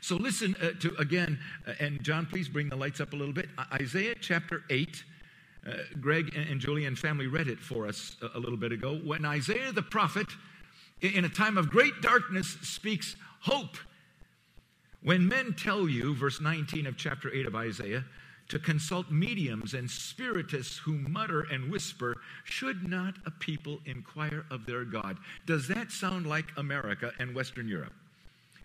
So 0.00 0.16
listen 0.16 0.56
uh, 0.62 0.70
to 0.80 0.94
again, 0.96 1.38
uh, 1.66 1.72
and 1.80 2.02
John, 2.02 2.26
please 2.26 2.48
bring 2.48 2.68
the 2.68 2.76
lights 2.76 3.00
up 3.00 3.12
a 3.12 3.16
little 3.16 3.34
bit. 3.34 3.48
Isaiah 3.72 4.14
chapter 4.20 4.62
8. 4.70 5.04
Uh, 5.66 5.72
Greg 5.98 6.34
and, 6.36 6.48
and 6.48 6.60
Julie 6.60 6.84
and 6.84 6.98
family 6.98 7.26
read 7.26 7.48
it 7.48 7.58
for 7.58 7.86
us 7.86 8.16
a, 8.20 8.38
a 8.38 8.40
little 8.40 8.58
bit 8.58 8.70
ago. 8.70 9.00
When 9.02 9.24
Isaiah 9.24 9.72
the 9.72 9.82
prophet, 9.82 10.26
in, 11.00 11.12
in 11.12 11.24
a 11.24 11.28
time 11.28 11.56
of 11.56 11.70
great 11.70 12.02
darkness, 12.02 12.58
speaks 12.62 13.16
hope. 13.40 13.76
When 15.02 15.26
men 15.26 15.54
tell 15.54 15.88
you, 15.88 16.14
verse 16.14 16.40
19 16.40 16.86
of 16.86 16.96
chapter 16.96 17.32
8 17.32 17.46
of 17.46 17.54
Isaiah, 17.54 18.04
to 18.48 18.58
consult 18.58 19.10
mediums 19.10 19.74
and 19.74 19.90
spiritists 19.90 20.76
who 20.78 20.98
mutter 20.98 21.42
and 21.50 21.70
whisper, 21.70 22.16
should 22.44 22.88
not 22.88 23.14
a 23.26 23.30
people 23.30 23.80
inquire 23.86 24.44
of 24.50 24.66
their 24.66 24.84
God? 24.84 25.18
Does 25.46 25.66
that 25.68 25.90
sound 25.90 26.26
like 26.26 26.46
America 26.56 27.12
and 27.18 27.34
Western 27.34 27.68
Europe? 27.68 27.94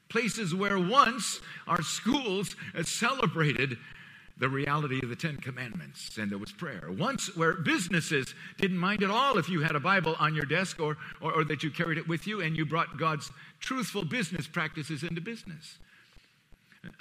Places 0.10 0.54
where 0.54 0.80
once 0.80 1.40
our 1.68 1.82
schools 1.82 2.56
celebrated 2.84 3.78
the 4.40 4.50
reality 4.50 5.00
of 5.04 5.10
the 5.10 5.16
Ten 5.16 5.36
Commandments, 5.38 6.18
and 6.18 6.32
there 6.32 6.38
was 6.38 6.52
prayer. 6.52 6.90
Once, 6.90 7.36
where 7.36 7.54
businesses 7.56 8.34
didn't 8.58 8.78
mind 8.78 9.04
at 9.04 9.12
all 9.12 9.38
if 9.38 9.50
you 9.50 9.62
had 9.62 9.76
a 9.76 9.82
Bible 9.82 10.16
on 10.18 10.34
your 10.34 10.46
desk 10.46 10.80
or, 10.80 10.98
or, 11.22 11.34
or, 11.34 11.44
that 11.44 11.62
you 11.62 11.70
carried 11.70 11.98
it 11.98 12.08
with 12.08 12.26
you 12.26 12.40
and 12.40 12.56
you 12.56 12.66
brought 12.66 12.98
God's 12.98 13.32
truthful 13.60 14.06
business 14.06 14.48
practices 14.48 15.04
into 15.04 15.20
business. 15.20 15.78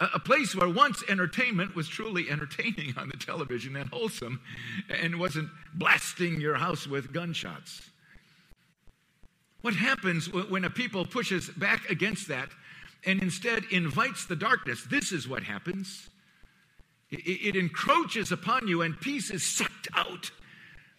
A, 0.01 0.09
a 0.15 0.19
place 0.19 0.57
where 0.57 0.69
once 0.69 1.05
entertainment 1.09 1.77
was 1.77 1.89
truly 1.89 2.29
entertaining 2.29 2.95
on 2.97 3.09
the 3.09 3.17
television 3.17 3.77
and 3.77 3.89
wholesome 3.91 4.41
and 4.89 5.21
wasn't 5.21 5.49
blasting 5.75 6.41
your 6.41 6.57
house 6.57 6.89
with 6.89 7.13
gunshots. 7.13 7.89
What 9.61 9.75
happens 9.75 10.33
when 10.33 10.65
a 10.65 10.71
people 10.71 11.05
pushes 11.05 11.51
back 11.51 11.89
against 11.89 12.29
that 12.29 12.49
and 13.05 13.23
instead 13.23 13.65
invites 13.71 14.27
the 14.27 14.37
darkness, 14.37 14.85
this 14.91 15.13
is 15.13 15.29
what 15.29 15.43
happens. 15.43 16.09
It, 17.11 17.55
it 17.55 17.57
encroaches 17.57 18.33
upon 18.33 18.69
you, 18.69 18.83
and 18.83 18.99
peace 19.01 19.31
is 19.31 19.45
sucked 19.45 19.89
out 19.95 20.31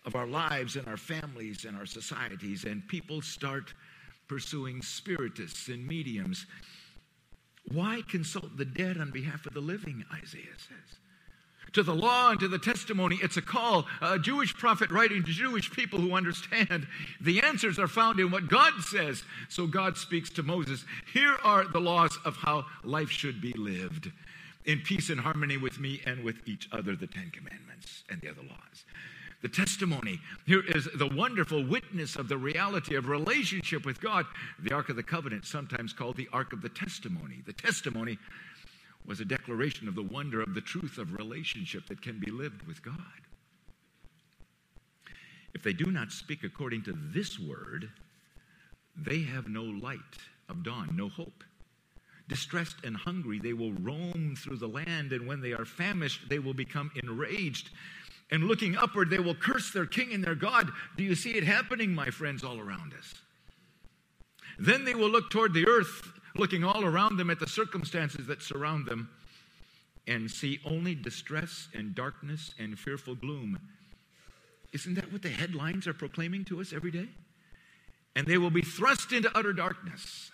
of 0.06 0.16
our 0.16 0.28
lives 0.28 0.76
and 0.76 0.88
our 0.88 0.98
families 0.98 1.66
and 1.66 1.78
our 1.78 1.86
societies, 1.86 2.64
and 2.64 2.88
people 2.88 3.22
start 3.22 3.74
pursuing 4.28 4.82
spiritists 4.82 5.68
and 5.68 5.86
mediums. 5.86 6.46
Why 7.72 8.02
consult 8.08 8.58
the 8.58 8.66
dead 8.66 8.98
on 8.98 9.12
behalf 9.12 9.46
of 9.46 9.54
the 9.54 9.60
living, 9.60 10.04
Isaiah 10.14 10.58
says? 10.58 10.99
To 11.74 11.84
the 11.84 11.96
law 11.96 12.32
and 12.32 12.40
to 12.40 12.48
the 12.48 12.60
testimony. 12.60 13.20
It's 13.22 13.38
a 13.38 13.42
call. 13.42 13.86
A 14.02 14.20
Jewish 14.20 14.54
prophet 14.54 14.92
writing 14.92 15.24
to 15.24 15.32
Jewish 15.32 15.72
people 15.72 16.00
who 16.00 16.14
understand 16.14 16.88
the 17.22 17.42
answers 17.42 17.80
are 17.80 17.88
found 17.88 18.20
in 18.20 18.32
what 18.32 18.48
God 18.48 18.74
says. 18.82 19.24
So 19.50 19.68
God 19.68 19.98
speaks 19.98 20.30
to 20.32 20.44
Moses 20.44 20.86
Here 21.14 21.38
are 21.44 21.66
the 21.66 21.80
laws 21.80 22.18
of 22.26 22.38
how 22.38 22.66
life 22.84 23.10
should 23.10 23.42
be 23.42 23.54
lived 23.54 24.12
in 24.66 24.80
peace 24.80 25.10
and 25.10 25.20
harmony 25.20 25.58
with 25.58 25.80
me 25.80 26.02
and 26.06 26.24
with 26.24 26.48
each 26.48 26.70
other, 26.72 26.96
the 26.96 27.08
Ten 27.08 27.32
Commandments 27.32 28.04
and 28.10 28.22
the 28.22 28.30
other 28.30 28.42
laws. 28.42 28.86
The 29.42 29.48
testimony. 29.48 30.20
Here 30.46 30.64
is 30.68 30.90
the 30.96 31.08
wonderful 31.08 31.66
witness 31.66 32.18
of 32.18 32.28
the 32.28 32.38
reality 32.38 32.96
of 32.96 33.08
relationship 33.08 33.86
with 33.86 34.02
God. 34.02 34.26
The 34.62 34.76
Ark 34.76 34.90
of 34.90 34.98
the 34.98 35.04
Covenant, 35.04 35.46
sometimes 35.46 35.94
called 35.94 36.18
the 36.18 36.28
Ark 36.34 36.52
of 36.52 36.62
the 36.62 36.70
Testimony. 36.70 37.42
The 37.46 37.54
testimony 37.54 38.20
was 39.10 39.20
a 39.20 39.26
declaration 39.26 39.88
of 39.88 39.96
the 39.96 40.04
wonder 40.04 40.40
of 40.40 40.54
the 40.54 40.62
truth 40.62 41.00
of 41.00 41.14
relationship 41.14 41.88
that 41.88 42.00
can 42.00 42.20
be 42.20 42.30
lived 42.30 42.62
with 42.68 42.84
God. 42.84 42.96
If 45.56 45.64
they 45.64 45.74
do 45.74 45.88
not 45.88 46.12
speak 46.12 46.44
according 46.44 46.84
to 46.84 46.94
this 46.96 47.40
word, 47.40 47.90
they 48.96 49.22
have 49.22 49.50
no 49.50 49.64
light 49.64 50.00
of 50.48 50.64
dawn, 50.64 50.92
no 50.96 51.10
hope. 51.10 51.44
Distressed 52.28 52.76
and 52.84 52.96
hungry, 52.96 53.40
they 53.40 53.54
will 53.54 53.74
roam 53.74 54.36
through 54.38 54.58
the 54.58 54.68
land, 54.68 55.12
and 55.12 55.26
when 55.26 55.42
they 55.42 55.54
are 55.54 55.66
famished, 55.66 56.30
they 56.30 56.38
will 56.38 56.54
become 56.54 56.92
enraged. 57.02 57.72
And 58.30 58.44
looking 58.44 58.78
upward, 58.78 59.10
they 59.10 59.18
will 59.18 59.34
curse 59.34 59.72
their 59.72 59.88
king 59.88 60.14
and 60.14 60.24
their 60.24 60.36
God. 60.36 60.70
Do 60.98 61.04
you 61.04 61.16
see 61.16 61.32
it 61.32 61.44
happening, 61.44 61.96
my 61.96 62.12
friends, 62.12 62.44
all 62.44 62.60
around 62.60 62.94
us? 62.94 63.16
Then 64.60 64.86
they 64.86 64.94
will 64.94 65.10
look 65.10 65.32
toward 65.32 65.56
the 65.56 65.68
earth 65.68 66.19
looking 66.40 66.64
all 66.64 66.86
around 66.86 67.18
them 67.18 67.30
at 67.30 67.40
the 67.40 67.48
circumstances 67.48 68.26
that 68.28 68.42
surround 68.42 68.88
them, 68.88 69.10
and 70.08 70.32
see 70.32 70.60
only 70.66 70.96
distress 70.96 71.68
and 71.74 71.94
darkness 71.94 72.54
and 72.58 72.80
fearful 72.80 73.14
gloom. 73.14 73.60
Isn't 74.74 74.96
that 74.96 75.12
what 75.12 75.22
the 75.22 75.30
headlines 75.30 75.86
are 75.88 75.94
proclaiming 75.94 76.46
to 76.46 76.62
us 76.62 76.74
every 76.74 76.92
day? 76.92 77.10
And 78.16 78.26
they 78.26 78.38
will 78.38 78.50
be 78.50 78.62
thrust 78.62 79.12
into 79.12 79.36
utter 79.38 79.54
darkness. 79.54 80.32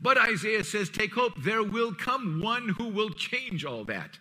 But 0.00 0.18
Isaiah 0.18 0.64
says, 0.64 0.88
Take 0.88 1.14
hope, 1.14 1.34
there 1.42 1.62
will 1.62 1.92
come 1.92 2.40
one 2.40 2.70
who 2.70 2.88
will 2.88 3.10
change 3.10 3.64
all 3.64 3.84
that. 3.84 4.18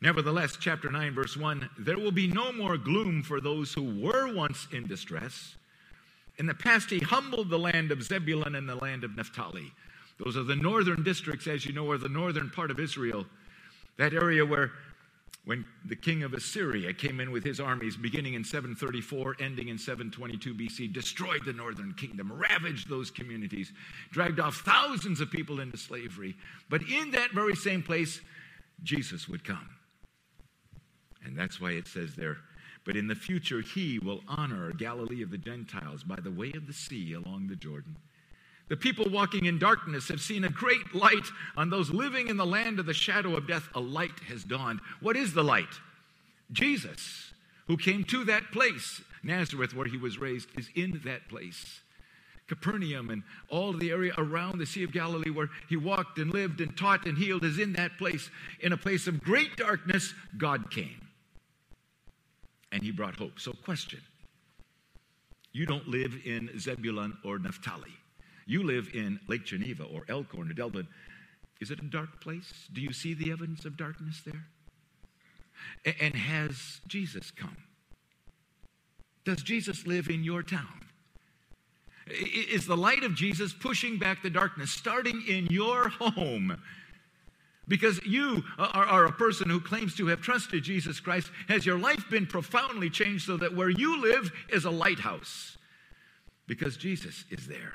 Nevertheless, 0.00 0.56
chapter 0.58 0.90
9, 0.90 1.14
verse 1.14 1.36
1 1.36 1.70
there 1.78 1.98
will 1.98 2.12
be 2.12 2.26
no 2.26 2.52
more 2.52 2.76
gloom 2.76 3.22
for 3.22 3.40
those 3.40 3.72
who 3.72 4.00
were 4.00 4.34
once 4.34 4.66
in 4.72 4.86
distress. 4.86 5.54
In 6.38 6.46
the 6.46 6.54
past, 6.54 6.90
he 6.90 6.98
humbled 6.98 7.50
the 7.50 7.58
land 7.58 7.92
of 7.92 8.02
Zebulun 8.02 8.56
and 8.56 8.68
the 8.68 8.74
land 8.74 9.04
of 9.04 9.16
Naphtali. 9.16 9.72
Those 10.24 10.36
are 10.36 10.44
the 10.44 10.56
northern 10.56 11.02
districts, 11.02 11.46
as 11.46 11.66
you 11.66 11.72
know, 11.72 11.90
are 11.90 11.98
the 11.98 12.08
northern 12.08 12.50
part 12.50 12.70
of 12.70 12.78
Israel. 12.78 13.26
That 13.98 14.12
area 14.12 14.44
where 14.46 14.72
when 15.44 15.64
the 15.84 15.96
king 15.96 16.22
of 16.22 16.32
Assyria 16.32 16.92
came 16.92 17.18
in 17.18 17.32
with 17.32 17.42
his 17.42 17.58
armies 17.58 17.96
beginning 17.96 18.34
in 18.34 18.44
734, 18.44 19.36
ending 19.40 19.68
in 19.68 19.76
722 19.76 20.54
BC, 20.54 20.92
destroyed 20.92 21.44
the 21.44 21.52
northern 21.52 21.92
kingdom, 21.94 22.32
ravaged 22.32 22.88
those 22.88 23.10
communities, 23.10 23.72
dragged 24.12 24.38
off 24.38 24.58
thousands 24.58 25.20
of 25.20 25.32
people 25.32 25.58
into 25.58 25.76
slavery. 25.76 26.36
But 26.70 26.82
in 26.82 27.10
that 27.10 27.32
very 27.32 27.56
same 27.56 27.82
place, 27.82 28.20
Jesus 28.84 29.28
would 29.28 29.42
come. 29.42 29.68
And 31.24 31.36
that's 31.36 31.60
why 31.60 31.72
it 31.72 31.88
says 31.88 32.14
there, 32.14 32.36
but 32.84 32.96
in 32.96 33.08
the 33.08 33.14
future 33.16 33.60
he 33.60 33.98
will 33.98 34.22
honor 34.28 34.72
Galilee 34.72 35.22
of 35.22 35.30
the 35.30 35.38
Gentiles 35.38 36.04
by 36.04 36.20
the 36.20 36.30
way 36.30 36.52
of 36.54 36.68
the 36.68 36.72
sea 36.72 37.14
along 37.14 37.48
the 37.48 37.56
Jordan. 37.56 37.96
The 38.68 38.76
people 38.76 39.10
walking 39.10 39.46
in 39.46 39.58
darkness 39.58 40.08
have 40.08 40.20
seen 40.20 40.44
a 40.44 40.48
great 40.48 40.94
light. 40.94 41.26
On 41.56 41.68
those 41.68 41.90
living 41.90 42.28
in 42.28 42.36
the 42.36 42.46
land 42.46 42.78
of 42.78 42.86
the 42.86 42.94
shadow 42.94 43.36
of 43.36 43.46
death, 43.46 43.68
a 43.74 43.80
light 43.80 44.18
has 44.28 44.44
dawned. 44.44 44.80
What 45.00 45.16
is 45.16 45.34
the 45.34 45.44
light? 45.44 45.80
Jesus, 46.50 47.32
who 47.66 47.76
came 47.76 48.04
to 48.04 48.24
that 48.24 48.50
place. 48.52 49.02
Nazareth, 49.22 49.74
where 49.74 49.86
he 49.86 49.96
was 49.96 50.18
raised, 50.18 50.48
is 50.58 50.68
in 50.74 51.00
that 51.04 51.28
place. 51.28 51.80
Capernaum 52.48 53.10
and 53.10 53.22
all 53.48 53.72
the 53.72 53.90
area 53.90 54.12
around 54.18 54.58
the 54.58 54.66
Sea 54.66 54.82
of 54.82 54.92
Galilee 54.92 55.30
where 55.30 55.48
he 55.68 55.76
walked 55.76 56.18
and 56.18 56.32
lived 56.32 56.60
and 56.60 56.76
taught 56.76 57.06
and 57.06 57.16
healed 57.16 57.44
is 57.44 57.58
in 57.58 57.72
that 57.74 57.96
place. 57.98 58.30
In 58.60 58.72
a 58.72 58.76
place 58.76 59.06
of 59.06 59.22
great 59.22 59.56
darkness, 59.56 60.12
God 60.36 60.70
came. 60.70 61.08
And 62.70 62.82
he 62.82 62.90
brought 62.90 63.16
hope. 63.16 63.38
So, 63.38 63.52
question 63.52 64.00
You 65.52 65.66
don't 65.66 65.88
live 65.88 66.14
in 66.24 66.50
Zebulun 66.58 67.16
or 67.24 67.38
Naphtali. 67.38 67.94
You 68.46 68.62
live 68.62 68.88
in 68.94 69.20
Lake 69.28 69.44
Geneva 69.44 69.84
or 69.84 70.04
Elkhorn 70.08 70.50
or 70.50 70.54
Delta. 70.54 70.86
Is 71.60 71.70
it 71.70 71.80
a 71.80 71.84
dark 71.84 72.20
place? 72.20 72.68
Do 72.72 72.80
you 72.80 72.92
see 72.92 73.14
the 73.14 73.30
evidence 73.30 73.64
of 73.64 73.76
darkness 73.76 74.22
there? 74.24 74.46
And 76.00 76.14
has 76.14 76.80
Jesus 76.88 77.30
come? 77.30 77.56
Does 79.24 79.42
Jesus 79.42 79.86
live 79.86 80.08
in 80.08 80.24
your 80.24 80.42
town? 80.42 80.80
Is 82.08 82.66
the 82.66 82.76
light 82.76 83.04
of 83.04 83.14
Jesus 83.14 83.52
pushing 83.52 83.98
back 83.98 84.22
the 84.22 84.30
darkness, 84.30 84.72
starting 84.72 85.22
in 85.28 85.46
your 85.46 85.88
home? 85.88 86.60
Because 87.68 88.04
you 88.04 88.42
are, 88.58 88.84
are, 88.84 89.04
a 89.04 89.12
person 89.12 89.48
who 89.48 89.60
claims 89.60 89.94
to 89.96 90.08
have 90.08 90.20
trusted 90.20 90.64
Jesus 90.64 90.98
Christ. 90.98 91.30
Has 91.48 91.64
your 91.64 91.78
life 91.78 92.04
been 92.10 92.26
profoundly 92.26 92.90
changed 92.90 93.26
so 93.26 93.36
that 93.36 93.54
where 93.54 93.70
you 93.70 94.02
live 94.02 94.32
is 94.48 94.64
a 94.64 94.70
lighthouse? 94.70 95.56
Because 96.48 96.76
Jesus 96.76 97.24
is 97.30 97.46
there. 97.46 97.74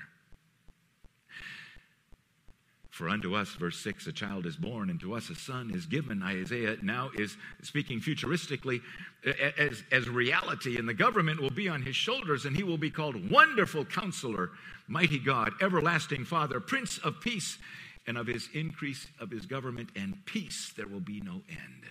For 2.97 3.09
unto 3.09 3.35
us, 3.35 3.49
verse 3.49 3.77
6, 3.77 4.07
a 4.07 4.11
child 4.11 4.47
is 4.47 4.55
born, 4.55 4.89
and 4.89 4.99
to 5.01 5.13
us 5.13 5.29
a 5.29 5.35
son 5.35 5.69
is 5.71 5.85
given. 5.85 6.23
Isaiah 6.23 6.77
now 6.81 7.11
is 7.13 7.37
speaking 7.61 7.99
futuristically 7.99 8.81
as, 9.55 9.83
as 9.91 10.09
reality, 10.09 10.79
and 10.79 10.89
the 10.89 10.95
government 10.95 11.39
will 11.39 11.51
be 11.51 11.69
on 11.69 11.83
his 11.83 11.95
shoulders, 11.95 12.45
and 12.45 12.57
he 12.57 12.63
will 12.63 12.79
be 12.79 12.89
called 12.89 13.29
Wonderful 13.29 13.85
Counselor, 13.85 14.49
Mighty 14.87 15.19
God, 15.19 15.51
Everlasting 15.61 16.25
Father, 16.25 16.59
Prince 16.59 16.97
of 16.97 17.21
Peace, 17.21 17.59
and 18.07 18.17
of 18.17 18.25
his 18.25 18.49
increase 18.55 19.05
of 19.19 19.29
his 19.29 19.45
government 19.45 19.89
and 19.95 20.25
peace 20.25 20.73
there 20.75 20.87
will 20.87 20.99
be 20.99 21.21
no 21.21 21.43
end. 21.49 21.83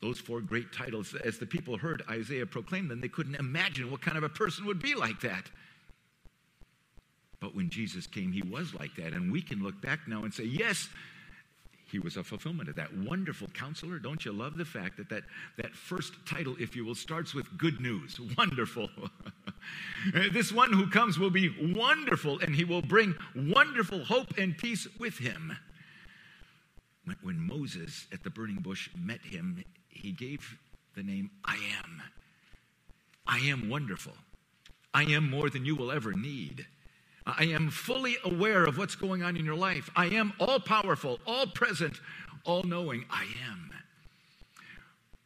Those 0.00 0.20
four 0.20 0.40
great 0.40 0.72
titles, 0.72 1.16
as 1.24 1.38
the 1.38 1.46
people 1.46 1.78
heard 1.78 2.04
Isaiah 2.08 2.46
proclaim 2.46 2.86
them, 2.86 3.00
they 3.00 3.08
couldn't 3.08 3.34
imagine 3.34 3.90
what 3.90 4.02
kind 4.02 4.16
of 4.16 4.22
a 4.22 4.28
person 4.28 4.66
would 4.66 4.80
be 4.80 4.94
like 4.94 5.20
that. 5.22 5.50
But 7.44 7.54
when 7.54 7.68
Jesus 7.68 8.06
came, 8.06 8.32
he 8.32 8.40
was 8.40 8.72
like 8.72 8.96
that. 8.96 9.12
And 9.12 9.30
we 9.30 9.42
can 9.42 9.62
look 9.62 9.78
back 9.82 10.08
now 10.08 10.24
and 10.24 10.32
say, 10.32 10.44
yes, 10.44 10.88
he 11.92 11.98
was 11.98 12.16
a 12.16 12.24
fulfillment 12.24 12.70
of 12.70 12.76
that. 12.76 12.96
Wonderful 12.96 13.48
counselor. 13.48 13.98
Don't 13.98 14.24
you 14.24 14.32
love 14.32 14.56
the 14.56 14.64
fact 14.64 14.96
that 14.96 15.10
that, 15.10 15.24
that 15.58 15.74
first 15.74 16.14
title, 16.24 16.56
if 16.58 16.74
you 16.74 16.86
will, 16.86 16.94
starts 16.94 17.34
with 17.34 17.58
good 17.58 17.82
news? 17.82 18.18
Wonderful. 18.38 18.88
this 20.32 20.52
one 20.52 20.72
who 20.72 20.88
comes 20.88 21.18
will 21.18 21.28
be 21.28 21.54
wonderful, 21.76 22.38
and 22.38 22.54
he 22.54 22.64
will 22.64 22.80
bring 22.80 23.14
wonderful 23.36 24.02
hope 24.02 24.38
and 24.38 24.56
peace 24.56 24.88
with 24.98 25.18
him. 25.18 25.54
When, 27.20 27.38
Moses 27.38 28.06
at 28.10 28.22
the 28.22 28.30
burning 28.30 28.60
bush 28.62 28.88
met 28.98 29.20
him, 29.20 29.62
he 29.90 30.12
gave 30.12 30.56
the 30.94 31.02
name 31.02 31.30
I 31.44 31.58
am. 31.84 32.02
I 33.26 33.40
am 33.40 33.68
wonderful. 33.68 34.14
I 34.94 35.02
am 35.02 35.28
more 35.28 35.50
than 35.50 35.66
you 35.66 35.76
will 35.76 35.92
ever 35.92 36.14
need. 36.14 36.66
I 37.26 37.44
am 37.44 37.70
fully 37.70 38.16
aware 38.24 38.64
of 38.64 38.76
what's 38.76 38.94
going 38.94 39.22
on 39.22 39.36
in 39.36 39.44
your 39.44 39.54
life. 39.54 39.90
I 39.96 40.06
am 40.06 40.34
all 40.38 40.60
powerful, 40.60 41.20
all 41.26 41.46
present, 41.46 42.00
all 42.44 42.62
knowing. 42.62 43.04
I 43.10 43.26
am. 43.50 43.70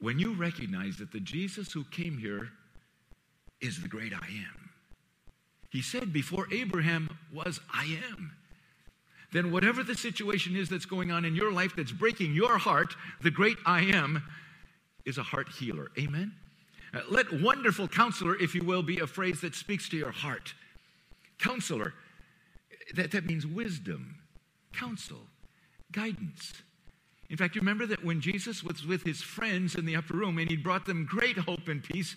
When 0.00 0.18
you 0.18 0.34
recognize 0.34 0.96
that 0.98 1.10
the 1.10 1.20
Jesus 1.20 1.72
who 1.72 1.82
came 1.84 2.18
here 2.18 2.50
is 3.60 3.82
the 3.82 3.88
great 3.88 4.12
I 4.12 4.26
am, 4.26 4.70
he 5.70 5.82
said 5.82 6.12
before 6.12 6.46
Abraham 6.52 7.18
was, 7.32 7.60
I 7.72 7.98
am. 8.10 8.32
Then, 9.32 9.52
whatever 9.52 9.82
the 9.82 9.94
situation 9.94 10.56
is 10.56 10.70
that's 10.70 10.86
going 10.86 11.10
on 11.10 11.24
in 11.26 11.34
your 11.34 11.52
life 11.52 11.74
that's 11.76 11.92
breaking 11.92 12.32
your 12.32 12.56
heart, 12.56 12.94
the 13.20 13.30
great 13.30 13.58
I 13.66 13.82
am 13.82 14.22
is 15.04 15.18
a 15.18 15.22
heart 15.22 15.48
healer. 15.50 15.90
Amen? 15.98 16.32
Uh, 16.94 17.00
let 17.10 17.30
wonderful 17.42 17.88
counselor, 17.88 18.36
if 18.40 18.54
you 18.54 18.64
will, 18.64 18.82
be 18.82 19.00
a 19.00 19.06
phrase 19.06 19.42
that 19.42 19.54
speaks 19.54 19.88
to 19.90 19.98
your 19.98 20.12
heart. 20.12 20.54
Counselor, 21.38 21.94
that, 22.94 23.10
that 23.12 23.26
means 23.26 23.46
wisdom, 23.46 24.16
counsel, 24.72 25.20
guidance. 25.92 26.62
In 27.30 27.36
fact, 27.36 27.54
you 27.54 27.60
remember 27.60 27.86
that 27.86 28.04
when 28.04 28.20
Jesus 28.20 28.62
was 28.64 28.86
with 28.86 29.02
his 29.02 29.20
friends 29.20 29.74
in 29.74 29.84
the 29.84 29.96
upper 29.96 30.14
room 30.14 30.38
and 30.38 30.48
he 30.48 30.56
brought 30.56 30.86
them 30.86 31.06
great 31.08 31.36
hope 31.36 31.68
and 31.68 31.82
peace, 31.82 32.16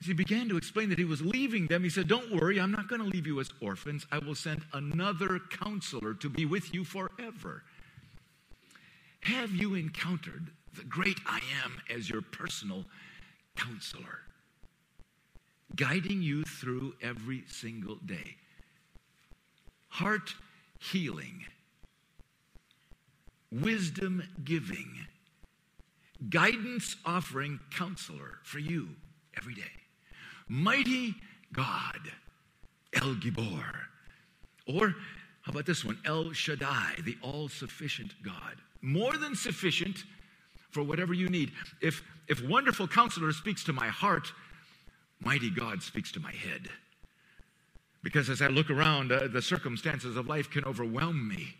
as 0.00 0.06
he 0.06 0.12
began 0.14 0.48
to 0.48 0.56
explain 0.56 0.88
that 0.88 0.98
he 0.98 1.04
was 1.04 1.20
leaving 1.20 1.66
them, 1.66 1.82
he 1.82 1.90
said, 1.90 2.08
Don't 2.08 2.34
worry, 2.34 2.58
I'm 2.58 2.70
not 2.70 2.88
going 2.88 3.02
to 3.02 3.06
leave 3.06 3.26
you 3.26 3.38
as 3.40 3.50
orphans. 3.60 4.06
I 4.10 4.18
will 4.18 4.34
send 4.34 4.62
another 4.72 5.38
counselor 5.50 6.14
to 6.14 6.28
be 6.28 6.46
with 6.46 6.74
you 6.74 6.84
forever. 6.84 7.64
Have 9.22 9.50
you 9.50 9.74
encountered 9.74 10.50
the 10.74 10.84
great 10.84 11.18
I 11.26 11.40
am 11.64 11.82
as 11.94 12.08
your 12.08 12.22
personal 12.22 12.84
counselor? 13.56 14.20
Guiding 15.76 16.22
you 16.22 16.42
through 16.44 16.94
every 17.02 17.44
single 17.46 17.96
day. 17.96 18.36
Heart 19.88 20.34
healing, 20.78 21.44
wisdom 23.52 24.22
giving, 24.44 25.06
guidance 26.28 26.96
offering 27.04 27.60
counselor 27.70 28.38
for 28.42 28.58
you 28.58 28.88
every 29.36 29.54
day. 29.54 29.62
Mighty 30.48 31.14
God, 31.52 32.10
El 32.94 33.14
Gibor. 33.14 33.74
Or 34.66 34.94
how 35.42 35.52
about 35.52 35.66
this 35.66 35.84
one? 35.84 35.98
El 36.04 36.32
Shaddai, 36.32 36.96
the 37.04 37.16
all 37.22 37.48
sufficient 37.48 38.12
God. 38.22 38.56
More 38.82 39.16
than 39.16 39.34
sufficient 39.34 40.04
for 40.70 40.82
whatever 40.82 41.14
you 41.14 41.28
need. 41.28 41.52
If, 41.80 42.02
if 42.28 42.42
wonderful 42.48 42.86
counselor 42.86 43.32
speaks 43.32 43.64
to 43.64 43.72
my 43.72 43.88
heart, 43.88 44.32
mighty 45.20 45.50
God 45.50 45.82
speaks 45.82 46.10
to 46.12 46.20
my 46.20 46.32
head. 46.32 46.68
Because 48.02 48.30
as 48.30 48.40
I 48.40 48.48
look 48.48 48.70
around, 48.70 49.12
uh, 49.12 49.28
the 49.28 49.42
circumstances 49.42 50.16
of 50.16 50.26
life 50.26 50.50
can 50.50 50.64
overwhelm 50.64 51.28
me. 51.28 51.54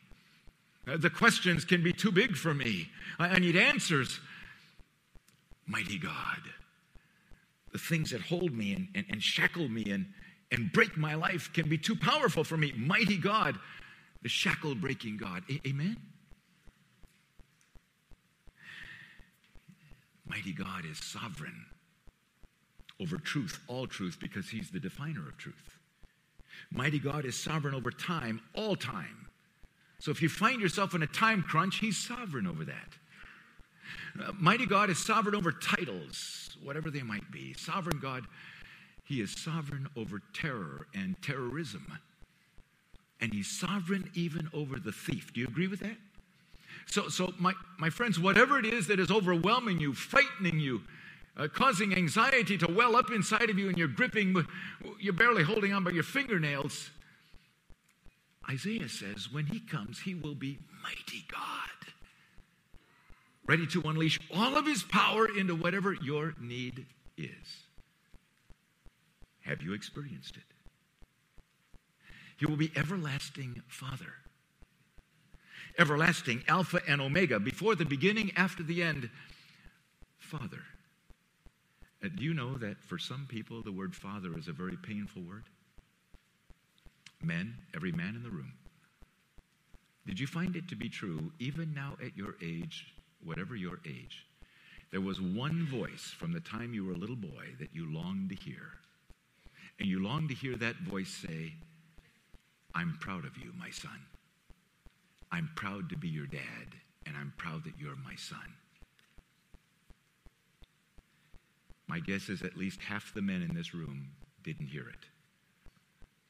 Uh, 0.89 0.97
the 0.97 1.11
questions 1.11 1.65
can 1.65 1.83
be 1.83 1.93
too 1.93 2.11
big 2.11 2.37
for 2.37 2.55
me. 2.55 2.89
I, 3.19 3.29
I 3.29 3.39
need 3.39 3.57
answers. 3.57 4.21
Mighty 5.67 5.99
God. 5.99 6.41
The 7.73 7.79
things 7.79 8.11
that 8.11 8.23
hold 8.23 8.53
me 8.53 8.75
and, 8.75 8.89
and, 8.95 9.07
and 9.11 9.23
shackle 9.23 9.69
me 9.69 9.85
and, 9.91 10.07
and 10.51 10.73
break 10.73 10.97
my 10.97 11.15
life 11.15 11.53
can 11.53 11.69
be 11.69 11.79
too 11.79 11.95
powerful 11.95 12.43
for 12.43 12.57
me. 12.57 12.73
Mighty 12.77 13.19
God, 13.19 13.59
the 14.23 14.29
shackle 14.29 14.75
breaking 14.75 15.19
God. 15.19 15.45
A- 15.51 15.69
amen? 15.69 15.99
Mighty 20.27 20.53
God 20.53 20.85
is 20.91 20.99
sovereign 20.99 21.67
over 23.01 23.17
truth, 23.17 23.61
all 23.69 23.87
truth, 23.87 24.19
because 24.21 24.49
he's 24.49 24.71
the 24.71 24.81
definer 24.81 25.27
of 25.29 25.37
truth. 25.39 25.79
Mighty 26.71 26.99
God 26.99 27.25
is 27.25 27.37
sovereign 27.37 27.75
over 27.75 27.91
time, 27.91 28.41
all 28.55 28.77
time. 28.77 29.27
So 29.99 30.11
if 30.11 30.23
you 30.23 30.29
find 30.29 30.61
yourself 30.61 30.95
in 30.95 31.03
a 31.03 31.07
time 31.07 31.43
crunch, 31.43 31.79
he's 31.79 31.97
sovereign 31.97 32.47
over 32.47 32.65
that. 32.65 32.89
Uh, 34.23 34.33
mighty 34.39 34.67
God 34.67 34.91
is 34.91 34.99
sovereign 34.99 35.35
over 35.35 35.53
titles, 35.53 36.57
whatever 36.63 36.91
they 36.91 37.03
might 37.03 37.31
be. 37.31 37.55
Sovereign 37.55 37.99
God, 38.01 38.25
he 39.05 39.21
is 39.21 39.33
sovereign 39.33 39.89
over 39.97 40.23
terror 40.33 40.87
and 40.95 41.21
terrorism. 41.23 41.87
And 43.21 43.33
he's 43.35 43.49
sovereign 43.49 44.11
even 44.15 44.49
over 44.55 44.79
the 44.79 44.93
thief. 44.93 45.33
Do 45.33 45.41
you 45.41 45.47
agree 45.47 45.67
with 45.67 45.81
that? 45.81 45.97
So, 46.87 47.09
so 47.09 47.35
my, 47.39 47.53
my 47.79 47.91
friends, 47.91 48.19
whatever 48.19 48.59
it 48.59 48.67
is 48.67 48.87
that 48.87 48.99
is 48.99 49.11
overwhelming 49.11 49.81
you, 49.81 49.93
frightening 49.93 50.59
you, 50.59 50.83
uh, 51.37 51.49
causing 51.49 51.95
anxiety 51.95 52.59
to 52.59 52.71
well 52.71 52.97
up 52.97 53.11
inside 53.11 53.51
of 53.51 53.59
you 53.59 53.69
and 53.69 53.79
you're 53.79 53.89
gripping, 53.89 54.45
you're 54.99 55.13
barely 55.13 55.43
holding 55.43 55.73
on 55.73 55.85
by 55.85 55.91
your 55.91 56.03
fingernails. 56.03 56.91
Isaiah 58.49 58.89
says, 58.89 59.33
when 59.33 59.47
he 59.47 59.61
comes, 59.61 60.01
he 60.01 60.15
will 60.15 60.35
be 60.35 60.59
mighty 60.83 61.25
God. 61.31 61.93
ready 63.47 63.67
to 63.67 63.83
unleash 63.83 64.21
all 64.33 64.57
of 64.57 64.65
his 64.67 64.85
power 64.85 65.27
into 65.37 65.57
whatever 65.57 65.93
your 65.95 66.35
need 66.41 66.87
is. 67.17 67.65
Have 69.41 69.63
you 69.63 69.73
experienced 69.73 70.37
it? 70.37 70.45
He 72.37 72.47
will 72.47 72.57
be 72.57 72.71
everlasting 72.77 73.63
Father. 73.67 74.15
Everlasting, 75.79 76.45
Alpha 76.47 76.81
and 76.87 77.01
Omega, 77.01 77.41
before 77.41 77.75
the 77.75 77.85
beginning, 77.85 78.31
after 78.37 78.63
the 78.63 78.83
end, 78.83 79.11
Father. 80.19 80.63
Uh, 82.03 82.09
do 82.17 82.25
you 82.25 82.33
know 82.33 82.55
that 82.55 82.83
for 82.83 82.99
some 82.99 83.27
people 83.29 83.63
the 83.63 83.73
word 83.73 83.95
father 83.95 84.37
is 84.39 84.49
a 84.49 84.53
very 84.53 84.77
painful 84.77 85.23
word? 85.23 85.45
Men, 87.23 87.55
every 87.75 87.93
man 87.93 88.17
in 88.17 88.23
the 88.23 88.31
room. 88.31 88.53
Did 90.07 90.19
you 90.19 90.27
find 90.27 90.57
it 90.57 90.69
to 90.69 90.77
be 90.77 90.89
true, 90.89 91.31
even 91.39 91.75
now 91.75 91.97
at 92.05 92.17
your 92.17 92.37
age, 92.43 92.95
whatever 93.23 93.55
your 93.55 93.81
age, 93.87 94.27
there 94.91 95.01
was 95.01 95.21
one 95.21 95.67
voice 95.67 96.13
from 96.19 96.33
the 96.33 96.41
time 96.41 96.75
you 96.75 96.85
were 96.85 96.95
a 96.95 96.99
little 96.99 97.17
boy 97.17 97.45
that 97.61 97.69
you 97.73 97.93
longed 97.93 98.31
to 98.31 98.35
hear? 98.35 98.73
And 99.79 99.89
you 99.89 100.03
longed 100.03 100.31
to 100.31 100.35
hear 100.35 100.57
that 100.57 100.77
voice 100.77 101.09
say, 101.29 101.55
I'm 102.75 102.97
proud 103.01 103.25
of 103.25 103.37
you, 103.37 103.53
my 103.59 103.71
son. 103.71 103.99
I'm 105.31 105.51
proud 105.55 105.91
to 105.91 105.97
be 105.97 106.09
your 106.09 106.27
dad, 106.27 106.75
and 107.07 107.17
I'm 107.17 107.33
proud 107.37 107.65
that 107.65 107.79
you're 107.79 107.97
my 107.97 108.17
son. 108.17 108.39
My 111.91 111.99
guess 111.99 112.29
is 112.29 112.43
at 112.43 112.57
least 112.57 112.81
half 112.81 113.13
the 113.15 113.21
men 113.21 113.43
in 113.43 113.53
this 113.53 113.75
room 113.75 114.13
didn't 114.45 114.69
hear 114.69 114.89
it 114.89 115.07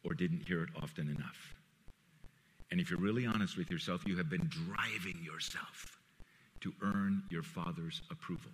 or 0.02 0.14
didn't 0.14 0.48
hear 0.48 0.62
it 0.62 0.70
often 0.74 1.10
enough. 1.10 1.54
And 2.70 2.80
if 2.80 2.88
you're 2.88 2.98
really 2.98 3.26
honest 3.26 3.58
with 3.58 3.70
yourself, 3.70 4.00
you 4.06 4.16
have 4.16 4.30
been 4.30 4.48
driving 4.48 5.22
yourself 5.22 5.98
to 6.60 6.72
earn 6.80 7.24
your 7.28 7.42
father's 7.42 8.00
approval. 8.10 8.52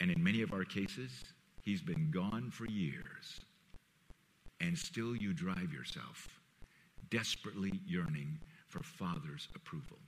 And 0.00 0.10
in 0.10 0.20
many 0.20 0.42
of 0.42 0.52
our 0.52 0.64
cases, 0.64 1.12
he's 1.62 1.80
been 1.80 2.10
gone 2.10 2.50
for 2.50 2.66
years. 2.66 3.40
And 4.60 4.76
still 4.76 5.14
you 5.14 5.32
drive 5.32 5.72
yourself, 5.72 6.26
desperately 7.08 7.78
yearning 7.86 8.40
for 8.66 8.82
father's 8.82 9.46
approval. 9.54 9.98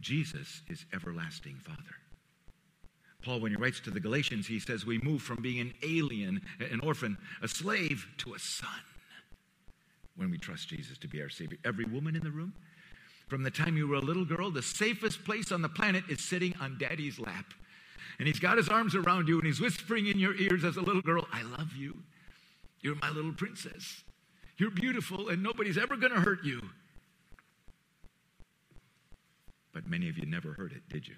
Jesus 0.00 0.62
is 0.70 0.86
everlasting 0.94 1.56
Father. 1.62 2.01
Paul, 3.22 3.40
when 3.40 3.52
he 3.52 3.56
writes 3.56 3.80
to 3.80 3.90
the 3.90 4.00
Galatians, 4.00 4.46
he 4.46 4.58
says, 4.58 4.84
We 4.84 4.98
move 4.98 5.22
from 5.22 5.40
being 5.40 5.60
an 5.60 5.74
alien, 5.82 6.42
an 6.58 6.80
orphan, 6.80 7.16
a 7.40 7.48
slave, 7.48 8.06
to 8.18 8.34
a 8.34 8.38
son 8.38 8.68
when 10.16 10.30
we 10.30 10.38
trust 10.38 10.68
Jesus 10.68 10.98
to 10.98 11.08
be 11.08 11.22
our 11.22 11.30
Savior. 11.30 11.58
Every 11.64 11.84
woman 11.84 12.16
in 12.16 12.22
the 12.22 12.30
room, 12.30 12.54
from 13.28 13.42
the 13.42 13.50
time 13.50 13.76
you 13.76 13.88
were 13.88 13.96
a 13.96 14.00
little 14.00 14.24
girl, 14.24 14.50
the 14.50 14.62
safest 14.62 15.24
place 15.24 15.52
on 15.52 15.62
the 15.62 15.68
planet 15.68 16.04
is 16.10 16.20
sitting 16.20 16.54
on 16.60 16.76
daddy's 16.78 17.18
lap. 17.18 17.46
And 18.18 18.28
he's 18.28 18.38
got 18.38 18.58
his 18.58 18.68
arms 18.68 18.94
around 18.94 19.28
you 19.28 19.38
and 19.38 19.46
he's 19.46 19.60
whispering 19.60 20.06
in 20.06 20.18
your 20.18 20.34
ears 20.36 20.64
as 20.64 20.76
a 20.76 20.82
little 20.82 21.00
girl, 21.00 21.26
I 21.32 21.42
love 21.42 21.72
you. 21.74 21.96
You're 22.80 22.96
my 22.96 23.10
little 23.10 23.32
princess. 23.32 24.04
You're 24.58 24.70
beautiful 24.70 25.28
and 25.28 25.42
nobody's 25.42 25.78
ever 25.78 25.96
going 25.96 26.12
to 26.12 26.20
hurt 26.20 26.44
you. 26.44 26.60
But 29.72 29.88
many 29.88 30.08
of 30.08 30.18
you 30.18 30.26
never 30.26 30.52
heard 30.52 30.72
it, 30.72 30.82
did 30.90 31.08
you? 31.08 31.14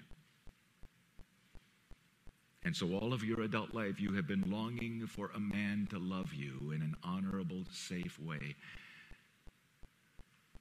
And 2.65 2.75
so, 2.75 2.93
all 2.95 3.13
of 3.13 3.23
your 3.23 3.41
adult 3.41 3.75
life, 3.75 4.01
you 4.01 4.13
have 4.13 4.27
been 4.27 4.43
longing 4.49 5.05
for 5.05 5.29
a 5.35 5.39
man 5.39 5.87
to 5.91 5.99
love 5.99 6.33
you 6.33 6.71
in 6.71 6.81
an 6.81 6.95
honorable, 7.03 7.63
safe 7.71 8.19
way. 8.19 8.55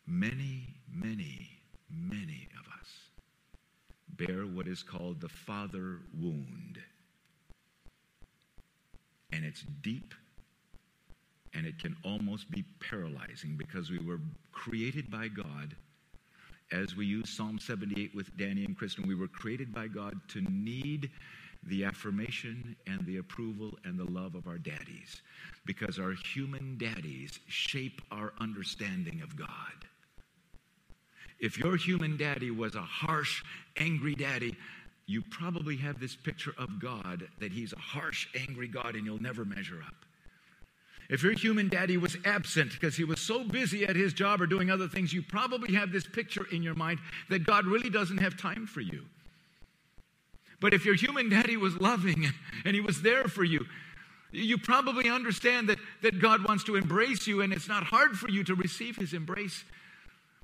Many, 0.06 0.68
many, 0.92 1.48
many 1.90 2.48
of 2.60 2.66
us 2.78 2.88
bear 4.10 4.42
what 4.42 4.68
is 4.68 4.82
called 4.82 5.22
the 5.22 5.30
father 5.30 6.00
wound. 6.20 6.78
And 9.32 9.42
it's 9.42 9.62
deep 9.80 10.14
and 11.54 11.66
it 11.66 11.78
can 11.78 11.96
almost 12.04 12.50
be 12.50 12.64
paralyzing 12.80 13.56
because 13.56 13.90
we 13.90 13.98
were 13.98 14.20
created 14.52 15.10
by 15.10 15.28
God. 15.28 15.74
As 16.70 16.96
we 16.96 17.06
use 17.06 17.30
Psalm 17.30 17.58
78 17.58 18.14
with 18.14 18.36
Danny 18.36 18.64
and 18.64 18.76
Kristen, 18.76 19.06
we 19.08 19.14
were 19.14 19.28
created 19.28 19.72
by 19.72 19.86
God 19.86 20.14
to 20.28 20.42
need 20.50 21.10
the 21.68 21.84
affirmation 21.84 22.76
and 22.86 23.04
the 23.06 23.18
approval 23.18 23.78
and 23.84 23.98
the 23.98 24.10
love 24.10 24.34
of 24.34 24.46
our 24.46 24.58
daddies 24.58 25.22
because 25.64 25.98
our 25.98 26.12
human 26.12 26.76
daddies 26.78 27.38
shape 27.48 28.00
our 28.10 28.32
understanding 28.40 29.20
of 29.22 29.36
God. 29.36 29.48
If 31.40 31.58
your 31.58 31.76
human 31.76 32.16
daddy 32.16 32.50
was 32.50 32.74
a 32.74 32.82
harsh, 32.82 33.42
angry 33.76 34.14
daddy, 34.14 34.56
you 35.06 35.22
probably 35.30 35.76
have 35.76 36.00
this 36.00 36.16
picture 36.16 36.54
of 36.58 36.80
God 36.80 37.28
that 37.38 37.52
he's 37.52 37.72
a 37.72 37.78
harsh, 37.78 38.28
angry 38.34 38.68
God 38.68 38.94
and 38.94 39.04
you'll 39.04 39.22
never 39.22 39.44
measure 39.44 39.82
up. 39.86 39.94
If 41.10 41.22
your 41.22 41.32
human 41.32 41.68
daddy 41.68 41.98
was 41.98 42.16
absent 42.24 42.72
because 42.72 42.96
he 42.96 43.04
was 43.04 43.20
so 43.20 43.44
busy 43.44 43.84
at 43.84 43.94
his 43.94 44.14
job 44.14 44.40
or 44.40 44.46
doing 44.46 44.70
other 44.70 44.88
things, 44.88 45.12
you 45.12 45.22
probably 45.22 45.74
have 45.74 45.92
this 45.92 46.06
picture 46.06 46.46
in 46.50 46.62
your 46.62 46.74
mind 46.74 46.98
that 47.28 47.44
God 47.44 47.66
really 47.66 47.90
doesn't 47.90 48.18
have 48.18 48.38
time 48.38 48.66
for 48.66 48.80
you. 48.80 49.04
But 50.64 50.72
if 50.72 50.86
your 50.86 50.94
human 50.94 51.28
daddy 51.28 51.58
was 51.58 51.78
loving 51.78 52.32
and 52.64 52.74
he 52.74 52.80
was 52.80 53.02
there 53.02 53.24
for 53.24 53.44
you, 53.44 53.66
you 54.32 54.56
probably 54.56 55.10
understand 55.10 55.68
that, 55.68 55.78
that 56.00 56.22
God 56.22 56.42
wants 56.42 56.64
to 56.64 56.76
embrace 56.76 57.26
you, 57.26 57.42
and 57.42 57.52
it's 57.52 57.68
not 57.68 57.84
hard 57.84 58.18
for 58.18 58.30
you 58.30 58.42
to 58.44 58.54
receive 58.54 58.96
his 58.96 59.12
embrace. 59.12 59.62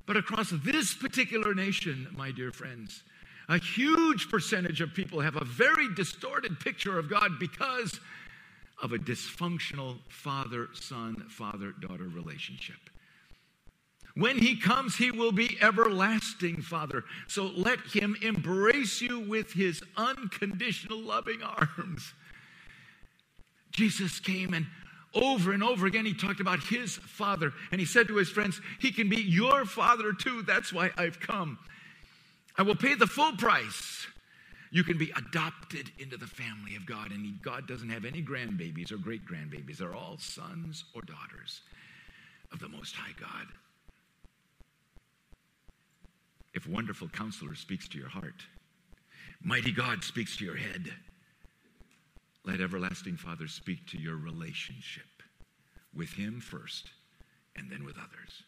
But 0.05 0.17
across 0.17 0.51
this 0.63 0.93
particular 0.93 1.55
nation, 1.55 2.07
my 2.15 2.29
dear 2.29 2.51
friends, 2.51 3.01
a 3.49 3.57
huge 3.57 4.29
percentage 4.29 4.79
of 4.79 4.93
people 4.93 5.21
have 5.21 5.37
a 5.37 5.43
very 5.43 5.91
distorted 5.95 6.59
picture 6.59 6.99
of 6.99 7.09
God 7.09 7.39
because 7.39 7.99
of 8.79 8.93
a 8.93 8.99
dysfunctional 8.99 9.97
father 10.07 10.67
son, 10.75 11.25
father 11.29 11.73
daughter 11.81 12.07
relationship. 12.07 12.90
When 14.15 14.37
he 14.37 14.57
comes, 14.57 14.97
he 14.97 15.09
will 15.09 15.31
be 15.31 15.57
everlasting, 15.61 16.61
Father. 16.61 17.03
So 17.27 17.45
let 17.55 17.79
him 17.93 18.17
embrace 18.21 19.01
you 19.01 19.19
with 19.21 19.53
his 19.53 19.81
unconditional 19.95 20.99
loving 20.99 21.41
arms. 21.41 22.13
Jesus 23.71 24.19
came 24.19 24.53
and 24.53 24.67
over 25.13 25.51
and 25.51 25.63
over 25.63 25.87
again 25.87 26.05
he 26.05 26.13
talked 26.13 26.39
about 26.39 26.63
his 26.63 26.95
father 26.95 27.51
and 27.71 27.79
he 27.79 27.85
said 27.85 28.07
to 28.07 28.15
his 28.15 28.29
friends, 28.29 28.59
He 28.79 28.91
can 28.91 29.09
be 29.09 29.21
your 29.21 29.65
father 29.65 30.13
too. 30.13 30.41
That's 30.43 30.73
why 30.73 30.91
I've 30.97 31.19
come. 31.19 31.57
I 32.57 32.63
will 32.63 32.75
pay 32.75 32.95
the 32.95 33.07
full 33.07 33.35
price. 33.37 34.07
You 34.71 34.83
can 34.83 34.97
be 34.97 35.11
adopted 35.17 35.91
into 35.99 36.15
the 36.15 36.27
family 36.27 36.77
of 36.77 36.85
God, 36.85 37.11
and 37.11 37.41
God 37.41 37.67
doesn't 37.67 37.89
have 37.89 38.05
any 38.05 38.21
grandbabies 38.21 38.91
or 38.91 38.97
great 38.97 39.25
grandbabies. 39.25 39.77
They're 39.77 39.93
all 39.93 40.17
sons 40.17 40.85
or 40.95 41.01
daughters 41.01 41.61
of 42.53 42.59
the 42.59 42.69
Most 42.69 42.95
High 42.95 43.13
God. 43.19 43.47
If 46.53 46.67
wonderful 46.67 47.07
counselor 47.09 47.55
speaks 47.55 47.87
to 47.89 47.97
your 47.97 48.09
heart, 48.09 48.45
mighty 49.41 49.71
God 49.71 50.03
speaks 50.03 50.37
to 50.37 50.45
your 50.45 50.57
head, 50.57 50.91
let 52.43 52.59
everlasting 52.59 53.17
Father 53.17 53.47
speak 53.47 53.87
to 53.87 53.97
your 53.97 54.17
relationship 54.17 55.05
with 55.93 56.09
Him 56.13 56.41
first 56.41 56.89
and 57.55 57.69
then 57.69 57.83
with 57.83 57.97
others. 57.97 58.43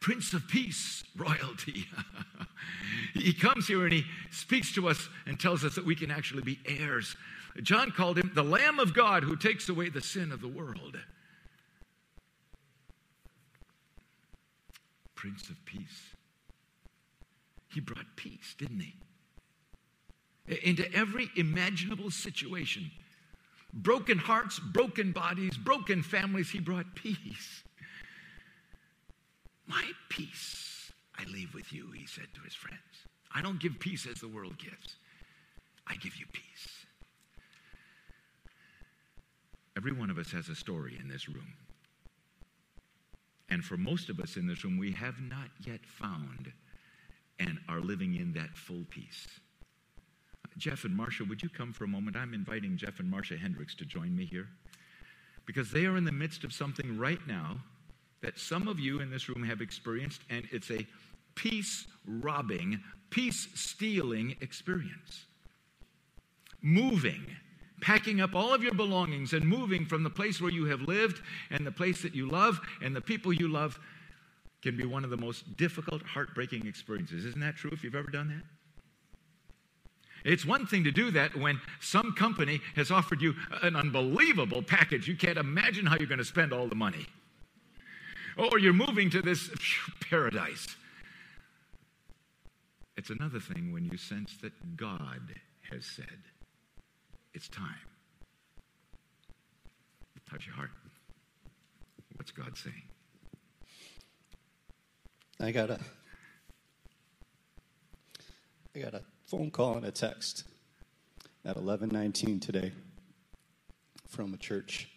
Prince 0.00 0.32
of 0.32 0.46
Peace, 0.48 1.04
royalty. 1.16 1.86
he 3.14 3.32
comes 3.32 3.66
here 3.66 3.84
and 3.84 3.92
he 3.92 4.04
speaks 4.30 4.72
to 4.74 4.88
us 4.88 5.08
and 5.26 5.38
tells 5.38 5.64
us 5.64 5.74
that 5.74 5.84
we 5.84 5.94
can 5.94 6.10
actually 6.10 6.42
be 6.42 6.58
heirs. 6.66 7.16
John 7.62 7.90
called 7.90 8.18
him 8.18 8.30
the 8.34 8.42
Lamb 8.42 8.78
of 8.78 8.94
God 8.94 9.22
who 9.22 9.36
takes 9.36 9.68
away 9.68 9.88
the 9.88 10.00
sin 10.00 10.32
of 10.32 10.40
the 10.40 10.48
world. 10.48 10.98
Prince 15.14 15.48
of 15.48 15.64
Peace. 15.64 16.13
He 17.74 17.80
brought 17.80 18.06
peace, 18.16 18.54
didn't 18.56 18.80
he? 18.80 18.94
Into 20.62 20.90
every 20.94 21.28
imaginable 21.36 22.10
situation. 22.10 22.90
Broken 23.72 24.18
hearts, 24.18 24.60
broken 24.60 25.10
bodies, 25.10 25.56
broken 25.56 26.02
families, 26.02 26.50
he 26.50 26.60
brought 26.60 26.94
peace. 26.94 27.64
My 29.66 29.84
peace 30.08 30.92
I 31.18 31.24
leave 31.24 31.54
with 31.54 31.72
you, 31.72 31.90
he 31.90 32.06
said 32.06 32.28
to 32.34 32.40
his 32.42 32.54
friends. 32.54 32.78
I 33.34 33.42
don't 33.42 33.58
give 33.58 33.80
peace 33.80 34.06
as 34.06 34.20
the 34.20 34.28
world 34.28 34.58
gives, 34.58 34.96
I 35.86 35.96
give 35.96 36.16
you 36.16 36.26
peace. 36.32 36.68
Every 39.76 39.92
one 39.92 40.10
of 40.10 40.18
us 40.18 40.30
has 40.30 40.48
a 40.48 40.54
story 40.54 40.96
in 41.00 41.08
this 41.08 41.28
room. 41.28 41.54
And 43.48 43.64
for 43.64 43.76
most 43.76 44.08
of 44.08 44.20
us 44.20 44.36
in 44.36 44.46
this 44.46 44.64
room, 44.64 44.78
we 44.78 44.92
have 44.92 45.20
not 45.20 45.48
yet 45.66 45.84
found 45.84 46.52
and 47.38 47.58
are 47.68 47.80
living 47.80 48.14
in 48.14 48.32
that 48.34 48.56
full 48.56 48.84
peace. 48.90 49.26
Jeff 50.56 50.84
and 50.84 50.96
Marcia, 50.96 51.24
would 51.24 51.42
you 51.42 51.48
come 51.48 51.72
for 51.72 51.84
a 51.84 51.88
moment? 51.88 52.16
I'm 52.16 52.32
inviting 52.34 52.76
Jeff 52.76 53.00
and 53.00 53.10
Marcia 53.10 53.36
Hendricks 53.36 53.74
to 53.76 53.84
join 53.84 54.14
me 54.14 54.24
here 54.24 54.48
because 55.46 55.70
they 55.70 55.86
are 55.86 55.96
in 55.96 56.04
the 56.04 56.12
midst 56.12 56.44
of 56.44 56.52
something 56.52 56.96
right 56.96 57.18
now 57.26 57.56
that 58.22 58.38
some 58.38 58.68
of 58.68 58.80
you 58.80 59.00
in 59.00 59.10
this 59.10 59.28
room 59.28 59.42
have 59.44 59.60
experienced, 59.60 60.22
and 60.30 60.46
it's 60.50 60.70
a 60.70 60.86
peace 61.34 61.86
robbing, 62.06 62.80
peace 63.10 63.48
stealing 63.54 64.36
experience. 64.40 65.26
Moving, 66.62 67.26
packing 67.80 68.22
up 68.22 68.34
all 68.34 68.54
of 68.54 68.62
your 68.62 68.72
belongings 68.72 69.34
and 69.34 69.44
moving 69.44 69.84
from 69.84 70.02
the 70.02 70.10
place 70.10 70.40
where 70.40 70.52
you 70.52 70.64
have 70.66 70.80
lived 70.82 71.20
and 71.50 71.66
the 71.66 71.72
place 71.72 72.00
that 72.02 72.14
you 72.14 72.28
love 72.28 72.58
and 72.82 72.96
the 72.96 73.00
people 73.00 73.32
you 73.32 73.48
love 73.48 73.78
can 74.64 74.76
be 74.76 74.84
one 74.84 75.04
of 75.04 75.10
the 75.10 75.16
most 75.16 75.56
difficult, 75.56 76.02
heartbreaking 76.02 76.66
experiences. 76.66 77.26
Isn't 77.26 77.40
that 77.40 77.54
true 77.54 77.70
if 77.72 77.84
you've 77.84 77.94
ever 77.94 78.10
done 78.10 78.28
that? 78.28 78.42
It's 80.28 80.46
one 80.46 80.66
thing 80.66 80.84
to 80.84 80.90
do 80.90 81.10
that 81.10 81.36
when 81.36 81.60
some 81.80 82.14
company 82.14 82.62
has 82.74 82.90
offered 82.90 83.20
you 83.20 83.34
an 83.62 83.76
unbelievable 83.76 84.62
package. 84.62 85.06
You 85.06 85.16
can't 85.16 85.36
imagine 85.36 85.84
how 85.84 85.96
you're 85.98 86.08
going 86.08 86.18
to 86.18 86.24
spend 86.24 86.54
all 86.54 86.66
the 86.66 86.74
money. 86.74 87.06
Or 88.38 88.58
you're 88.58 88.72
moving 88.72 89.10
to 89.10 89.20
this 89.20 89.50
paradise. 90.08 90.66
It's 92.96 93.10
another 93.10 93.38
thing 93.38 93.70
when 93.70 93.84
you 93.84 93.98
sense 93.98 94.34
that 94.40 94.76
God 94.78 95.34
has 95.70 95.84
said, 95.84 96.22
it's 97.34 97.48
time. 97.48 97.66
How's 100.30 100.46
your 100.46 100.54
heart? 100.54 100.70
What's 102.16 102.32
God 102.32 102.56
saying? 102.56 102.82
I 105.40 105.50
got 105.50 105.68
a 105.68 105.80
I 108.74 108.78
got 108.78 108.94
a 108.94 109.02
phone 109.26 109.50
call 109.50 109.76
and 109.76 109.84
a 109.84 109.90
text 109.90 110.44
at 111.44 111.56
11:19 111.56 112.40
today 112.40 112.72
from 114.08 114.32
a 114.32 114.36
church 114.36 114.88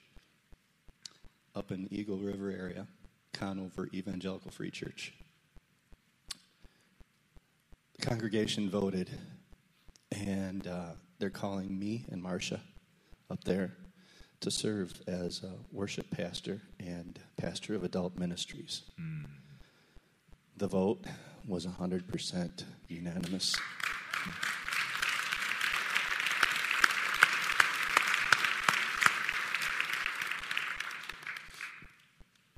up 1.55 1.71
in 1.71 1.87
Eagle 1.91 2.19
River 2.19 2.51
area, 2.51 2.85
Conover 3.33 3.89
Evangelical 3.93 4.51
Free 4.51 4.69
Church. 4.69 5.13
The 7.99 8.05
congregation 8.05 8.69
voted, 8.69 9.09
and 10.11 10.67
uh, 10.67 10.91
they're 11.17 11.31
calling 11.31 11.79
me 11.79 12.05
and 12.11 12.21
Marcia 12.21 12.61
up 13.31 13.43
there 13.43 13.75
to 14.41 14.51
serve 14.51 15.01
as 15.07 15.43
a 15.43 15.55
worship 15.71 16.11
pastor 16.11 16.61
and 16.79 17.19
pastor 17.37 17.73
of 17.73 17.83
adult 17.83 18.15
ministries. 18.19 18.83
Mm. 19.01 19.25
The 20.57 20.67
vote 20.67 21.05
was 21.47 21.67
100% 21.67 22.63
unanimous. 22.87 23.55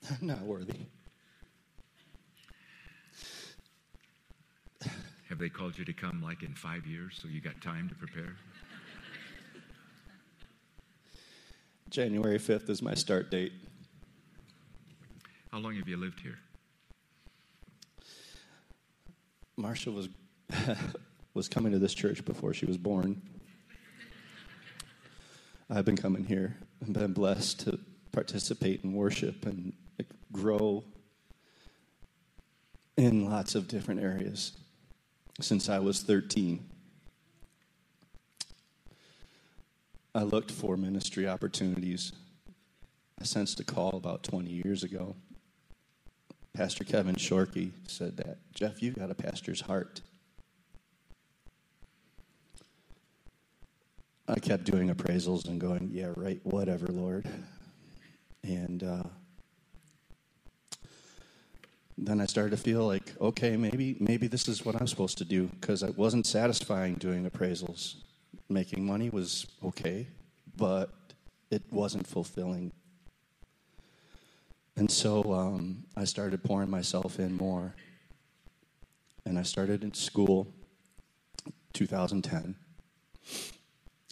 Not 0.22 0.40
worthy. 0.44 0.86
Have 5.28 5.40
they 5.40 5.50
called 5.50 5.78
you 5.78 5.84
to 5.84 5.92
come 5.92 6.24
like 6.24 6.42
in 6.42 6.56
five 6.56 6.88
years 6.88 7.20
so 7.22 7.28
you 7.28 7.42
got 7.42 7.60
time 7.60 7.90
to 7.90 7.96
prepare? 7.96 8.38
January 11.90 12.40
5th 12.40 12.70
is 12.70 12.82
my 12.82 12.94
start 12.94 13.30
date. 13.30 13.52
How 15.52 15.58
long 15.60 15.76
have 15.76 15.90
you 15.90 15.98
lived 15.98 16.22
here? 16.22 16.40
Marcia 19.60 19.92
was 19.92 20.08
was 21.34 21.50
coming 21.50 21.74
to 21.74 21.80
this 21.80 21.94
church 21.94 22.24
before 22.24 22.54
she 22.54 22.66
was 22.66 22.78
born. 22.78 23.22
I've 25.70 25.86
been 25.86 25.98
coming 25.98 26.24
here 26.24 26.58
and 26.80 26.94
been 26.94 27.12
blessed 27.12 27.60
to 27.62 27.78
participate 28.14 28.84
in 28.84 28.94
worship 28.94 29.46
and 29.46 29.74
grow 30.32 30.86
in 32.96 33.30
lots 33.30 33.54
of 33.54 33.68
different 33.68 34.02
areas 34.02 34.54
since 35.42 35.68
I 35.68 35.80
was 35.80 36.02
13. 36.02 36.66
I 40.16 40.24
looked 40.24 40.52
for 40.52 40.78
ministry 40.78 41.28
opportunities. 41.28 42.14
I 43.20 43.26
sensed 43.26 43.60
a 43.60 43.66
call 43.66 43.92
about 43.98 44.24
20 44.24 44.50
years 44.50 44.84
ago. 44.84 45.16
Pastor 46.54 46.84
Kevin 46.84 47.16
Shorkey 47.16 47.72
said 47.88 48.18
that, 48.18 48.38
Jeff, 48.54 48.82
you've 48.82 48.96
got 48.96 49.12
a 49.12 49.16
pastor's 49.16 49.62
heart. 49.62 50.02
I 54.28 54.40
kept 54.40 54.66
doing 54.66 54.94
appraisals 54.94 55.48
and 55.48 55.60
going, 55.60 55.90
yeah, 55.92 56.12
right, 56.16 56.40
whatever, 56.44 56.88
Lord. 56.88 57.28
And 58.44 58.84
uh, 58.84 59.04
then 61.98 62.22
I 62.22 62.26
started 62.26 62.52
to 62.52 62.58
feel 62.58 62.86
like, 62.86 63.14
okay, 63.20 63.58
maybe 63.58 63.98
maybe 64.00 64.28
this 64.28 64.48
is 64.48 64.64
what 64.64 64.76
I'm 64.76 64.88
supposed 64.88 65.18
to 65.18 65.26
do 65.26 65.48
because 65.60 65.84
it 65.84 65.98
wasn't 65.98 66.26
satisfying 66.26 66.96
doing 66.96 67.30
appraisals. 67.30 67.96
Making 68.48 68.86
money 68.86 69.10
was 69.10 69.48
okay, 69.64 70.08
but 70.56 70.92
it 71.52 71.64
wasn't 71.72 72.08
fulfilling. 72.08 72.72
And 74.80 74.90
so 74.90 75.34
um, 75.34 75.84
I 75.98 76.06
started 76.06 76.42
pouring 76.42 76.70
myself 76.70 77.20
in 77.20 77.36
more. 77.36 77.76
And 79.26 79.38
I 79.38 79.42
started 79.44 79.84
in 79.84 79.94
school 79.94 80.54
2010. 81.74 82.56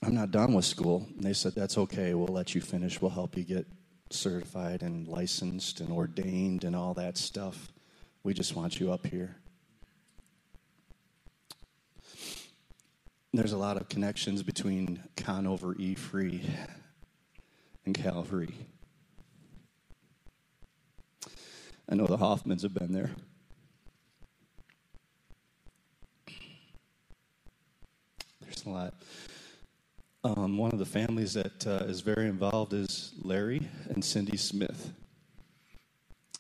I'm 0.04 0.14
not 0.14 0.32
done 0.32 0.54
with 0.54 0.66
school. 0.66 1.08
And 1.16 1.24
they 1.24 1.32
said, 1.32 1.56
That's 1.56 1.78
okay. 1.78 2.14
We'll 2.16 2.28
let 2.28 2.54
you 2.54 2.60
finish. 2.60 3.02
We'll 3.02 3.12
help 3.12 3.38
you 3.38 3.46
get 3.46 3.66
certified 4.10 4.84
and 4.84 5.08
licensed 5.08 5.80
and 5.80 5.90
ordained 5.90 6.66
and 6.66 6.76
all 6.76 6.94
that 6.96 7.18
stuff. 7.18 7.72
We 8.24 8.34
just 8.34 8.54
want 8.54 8.78
you 8.78 8.92
up 8.92 9.08
here. 9.08 9.38
There's 13.32 13.54
a 13.54 13.58
lot 13.58 13.78
of 13.78 13.88
connections 13.88 14.44
between 14.44 15.02
Conover 15.16 15.76
E 15.80 15.96
Free 15.96 16.42
and 17.86 17.96
Calvary. 17.96 18.68
I 21.90 21.96
know 21.96 22.06
the 22.06 22.18
Hoffmans 22.18 22.64
have 22.64 22.74
been 22.74 22.92
there. 22.92 23.12
There's 28.42 28.66
a 28.66 28.70
lot. 28.70 28.94
Um, 30.24 30.58
one 30.58 30.74
of 30.74 30.80
the 30.80 30.86
families 30.86 31.34
that 31.36 31.66
uh, 31.66 31.86
is 31.86 32.02
very 32.02 32.28
involved 32.28 32.74
is 32.74 33.14
Larry 33.22 33.70
and 33.90 34.04
Cindy 34.04 34.36
Smith. 34.36 34.92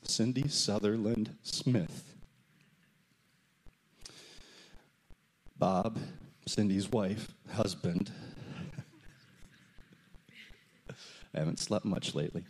Cindy 0.03 0.49
Sutherland 0.49 1.37
Smith. 1.43 2.13
Bob, 5.57 5.97
Cindy's 6.45 6.91
wife, 6.91 7.33
husband. 7.53 8.11
I 10.89 11.39
haven't 11.39 11.59
slept 11.59 11.85
much 11.85 12.13
lately. 12.13 12.43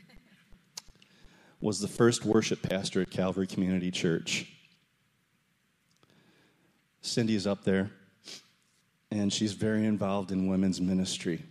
Was 1.59 1.79
the 1.79 1.87
first 1.87 2.23
worship 2.23 2.61
pastor 2.61 3.01
at 3.01 3.09
Calvary 3.09 3.47
Community 3.47 3.89
Church. 3.89 4.45
Cindy 7.01 7.33
is 7.33 7.47
up 7.47 7.63
there, 7.63 7.89
and 9.09 9.33
she's 9.33 9.53
very 9.53 9.85
involved 9.85 10.31
in 10.31 10.47
women's 10.47 10.79
ministry. 10.79 11.41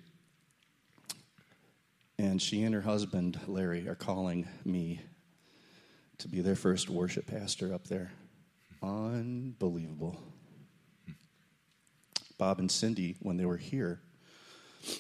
And 2.21 2.41
she 2.41 2.63
and 2.63 2.73
her 2.73 2.83
husband, 2.83 3.41
Larry, 3.49 3.89
are 3.89 3.97
calling 3.97 4.47
me 4.65 5.01
to 6.19 6.29
be 6.29 6.41
their 6.41 6.55
first 6.55 6.89
worship 6.89 7.27
pastor 7.27 7.75
up 7.75 7.89
there. 7.89 8.13
Unbelievable. 8.85 10.21
Bob 12.39 12.61
and 12.61 12.71
Cindy, 12.71 13.17
when 13.21 13.39
they 13.39 13.45
were 13.45 13.57
here, 13.57 14.01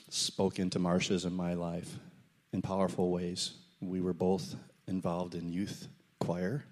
spoke 0.09 0.59
into 0.59 0.81
Marcia's 0.81 1.25
and 1.25 1.37
my 1.37 1.55
life 1.55 1.95
in 2.53 2.61
powerful 2.61 3.13
ways. 3.13 3.53
We 3.81 4.01
were 4.01 4.13
both 4.13 4.57
involved 4.87 5.35
in 5.35 5.53
youth 5.53 5.89
choir. 6.21 6.65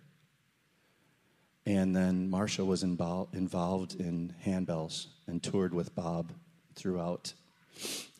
And 1.66 1.96
then 1.96 2.28
Marcia 2.28 2.64
was 2.64 2.82
involved 2.82 3.34
in 3.34 4.34
handbells 4.44 5.06
and 5.26 5.42
toured 5.42 5.72
with 5.72 5.94
Bob 5.94 6.32
throughout 6.74 7.32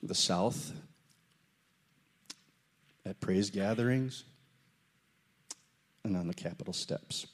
the 0.02 0.14
South 0.14 0.72
at 3.06 3.20
praise 3.20 3.50
gatherings, 3.50 4.24
and 6.04 6.16
on 6.16 6.26
the 6.26 6.34
Capitol 6.34 6.72
steps, 6.72 7.26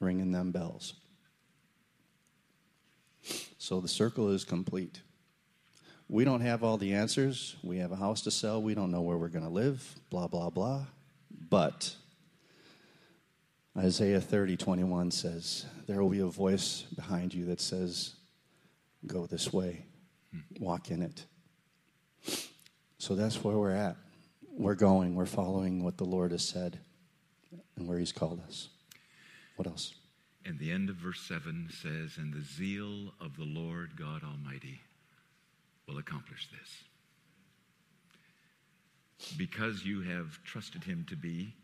ringing 0.00 0.32
them 0.32 0.52
bells. 0.52 0.94
So 3.58 3.80
the 3.80 3.88
circle 3.88 4.30
is 4.30 4.44
complete. 4.44 5.02
We 6.08 6.24
don't 6.24 6.40
have 6.40 6.64
all 6.64 6.78
the 6.78 6.94
answers. 6.94 7.56
We 7.62 7.76
have 7.78 7.92
a 7.92 7.96
house 7.96 8.22
to 8.22 8.30
sell. 8.30 8.62
We 8.62 8.74
don't 8.74 8.90
know 8.90 9.02
where 9.02 9.18
we're 9.18 9.28
going 9.28 9.44
to 9.44 9.50
live, 9.50 9.96
blah, 10.08 10.28
blah, 10.28 10.48
blah. 10.48 10.86
But 11.50 11.94
Isaiah 13.76 14.20
30, 14.20 14.56
21 14.56 15.10
says, 15.10 15.66
There 15.86 16.02
will 16.02 16.10
be 16.10 16.20
a 16.20 16.26
voice 16.26 16.82
behind 16.94 17.32
you 17.32 17.46
that 17.46 17.60
says, 17.60 18.14
Go 19.06 19.26
this 19.26 19.52
way, 19.52 19.86
walk 20.58 20.90
in 20.90 21.02
it. 21.02 21.24
So 22.98 23.14
that's 23.14 23.42
where 23.44 23.56
we're 23.56 23.74
at. 23.74 23.96
We're 24.50 24.74
going, 24.74 25.14
we're 25.14 25.26
following 25.26 25.84
what 25.84 25.96
the 25.96 26.04
Lord 26.04 26.32
has 26.32 26.42
said 26.42 26.80
and 27.76 27.86
where 27.86 27.98
He's 27.98 28.12
called 28.12 28.42
us. 28.46 28.68
What 29.56 29.68
else? 29.68 29.94
And 30.44 30.58
the 30.58 30.72
end 30.72 30.88
of 30.88 30.96
verse 30.96 31.20
7 31.20 31.68
says, 31.70 32.16
And 32.16 32.32
the 32.32 32.42
zeal 32.42 33.12
of 33.20 33.36
the 33.36 33.44
Lord 33.44 33.96
God 33.96 34.22
Almighty 34.24 34.80
will 35.86 35.98
accomplish 35.98 36.48
this. 36.50 36.87
Because 39.36 39.84
you 39.84 40.02
have 40.02 40.42
trusted 40.44 40.84
him 40.84 41.04
to 41.08 41.16
be 41.16 41.54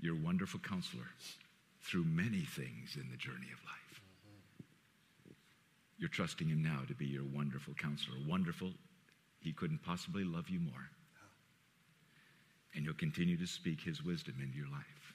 your 0.00 0.14
wonderful 0.14 0.60
counselor 0.60 1.08
through 1.82 2.04
many 2.04 2.40
things 2.40 2.96
in 2.96 3.08
the 3.10 3.16
journey 3.16 3.48
of 3.52 3.64
life. 3.64 4.00
You're 5.98 6.08
trusting 6.08 6.48
him 6.48 6.62
now 6.62 6.80
to 6.88 6.94
be 6.94 7.06
your 7.06 7.24
wonderful 7.24 7.74
counselor. 7.74 8.16
Wonderful, 8.28 8.70
he 9.40 9.52
couldn't 9.52 9.82
possibly 9.82 10.24
love 10.24 10.48
you 10.48 10.60
more. 10.60 10.90
And 12.74 12.84
he'll 12.84 12.94
continue 12.94 13.38
to 13.38 13.46
speak 13.46 13.80
his 13.80 14.04
wisdom 14.04 14.34
into 14.42 14.58
your 14.58 14.68
life. 14.68 15.14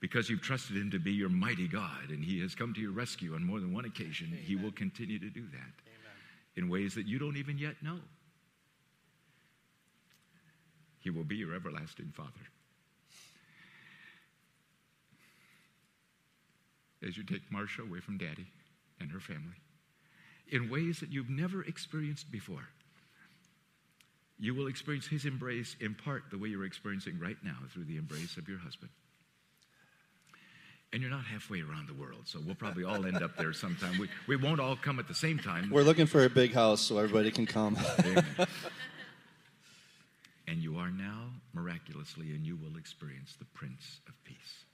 Because 0.00 0.28
you've 0.28 0.42
trusted 0.42 0.76
him 0.76 0.90
to 0.90 0.98
be 0.98 1.12
your 1.12 1.30
mighty 1.30 1.66
God 1.66 2.10
and 2.10 2.22
he 2.22 2.40
has 2.42 2.54
come 2.54 2.74
to 2.74 2.80
your 2.80 2.92
rescue 2.92 3.34
on 3.34 3.44
more 3.44 3.58
than 3.58 3.72
one 3.72 3.84
occasion, 3.84 4.28
Amen. 4.28 4.44
he 4.44 4.54
will 4.54 4.70
continue 4.72 5.18
to 5.18 5.30
do 5.30 5.42
that 5.42 5.56
Amen. 5.56 6.16
in 6.56 6.68
ways 6.68 6.94
that 6.94 7.06
you 7.06 7.18
don't 7.18 7.36
even 7.36 7.58
yet 7.58 7.74
know. 7.82 7.98
He 11.00 11.10
will 11.10 11.24
be 11.24 11.36
your 11.36 11.54
everlasting 11.54 12.12
Father. 12.14 12.30
As 17.06 17.16
you 17.16 17.22
take 17.22 17.50
Marcia 17.50 17.82
away 17.82 18.00
from 18.00 18.18
Daddy 18.18 18.46
and 19.00 19.10
her 19.12 19.20
family 19.20 19.54
in 20.50 20.70
ways 20.70 21.00
that 21.00 21.10
you've 21.10 21.30
never 21.30 21.62
experienced 21.62 22.30
before, 22.32 22.68
you 24.38 24.54
will 24.54 24.66
experience 24.66 25.06
His 25.06 25.24
embrace 25.24 25.76
in 25.80 25.94
part 25.94 26.24
the 26.30 26.38
way 26.38 26.48
you're 26.48 26.64
experiencing 26.64 27.18
right 27.20 27.36
now 27.44 27.56
through 27.72 27.84
the 27.84 27.96
embrace 27.96 28.36
of 28.36 28.48
your 28.48 28.58
husband. 28.58 28.90
And 30.92 31.02
you're 31.02 31.10
not 31.10 31.24
halfway 31.24 31.60
around 31.60 31.86
the 31.86 31.94
world, 31.94 32.22
so 32.24 32.38
we'll 32.44 32.54
probably 32.54 32.82
all 32.82 33.04
end 33.04 33.22
up 33.22 33.36
there 33.36 33.52
sometime. 33.52 33.98
We, 33.98 34.08
we 34.26 34.36
won't 34.36 34.58
all 34.58 34.74
come 34.74 34.98
at 34.98 35.06
the 35.06 35.14
same 35.14 35.38
time. 35.38 35.68
We're 35.70 35.82
looking 35.82 36.06
for 36.06 36.24
a 36.24 36.30
big 36.30 36.54
house 36.54 36.80
so 36.80 36.96
everybody 36.96 37.30
can 37.30 37.44
come. 37.44 37.76
And 40.48 40.62
you 40.62 40.78
are 40.78 40.90
now 40.90 41.26
miraculously, 41.52 42.30
and 42.30 42.46
you 42.46 42.56
will 42.56 42.78
experience 42.78 43.34
the 43.38 43.44
Prince 43.54 44.00
of 44.08 44.14
Peace. 44.24 44.64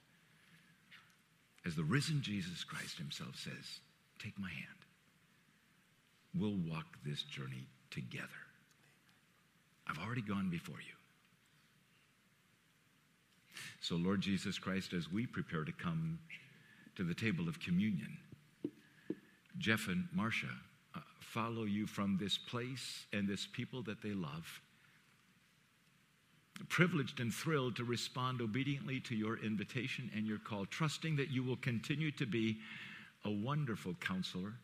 As 1.67 1.75
the 1.75 1.83
risen 1.83 2.23
Jesus 2.23 2.63
Christ 2.63 2.97
himself 2.97 3.35
says, 3.37 3.81
Take 4.23 4.39
my 4.39 4.49
hand. 4.49 4.69
We'll 6.39 6.57
walk 6.73 6.87
this 7.05 7.23
journey 7.23 7.67
together. 7.91 8.29
I've 9.89 9.99
already 9.99 10.23
gone 10.23 10.49
before 10.49 10.77
you. 10.77 10.95
So, 13.81 13.97
Lord 13.97 14.21
Jesus 14.21 14.59
Christ, 14.59 14.93
as 14.93 15.11
we 15.11 15.27
prepare 15.27 15.65
to 15.65 15.73
come 15.73 16.19
to 16.97 17.03
the 17.03 17.15
table 17.15 17.49
of 17.49 17.59
communion, 17.61 18.17
Jeff 19.59 19.89
and 19.89 20.07
Marcia 20.13 20.47
uh, 20.95 21.01
follow 21.21 21.65
you 21.65 21.87
from 21.87 22.17
this 22.21 22.39
place 22.39 23.07
and 23.13 23.29
this 23.29 23.47
people 23.53 23.83
that 23.83 24.03
they 24.03 24.13
love. 24.13 24.61
Privileged 26.69 27.21
and 27.21 27.33
thrilled 27.33 27.77
to 27.77 27.85
respond 27.85 28.41
obediently 28.41 29.01
to 29.01 29.15
your 29.15 29.39
invitation 29.39 30.11
and 30.15 30.27
your 30.27 30.39
call, 30.39 30.67
trusting 30.67 31.17
that 31.17 31.31
you 31.31 31.43
will 31.43 31.57
continue 31.57 32.11
to 32.13 32.27
be 32.27 32.59
a 33.25 33.31
wonderful 33.31 33.95
counselor, 34.01 34.55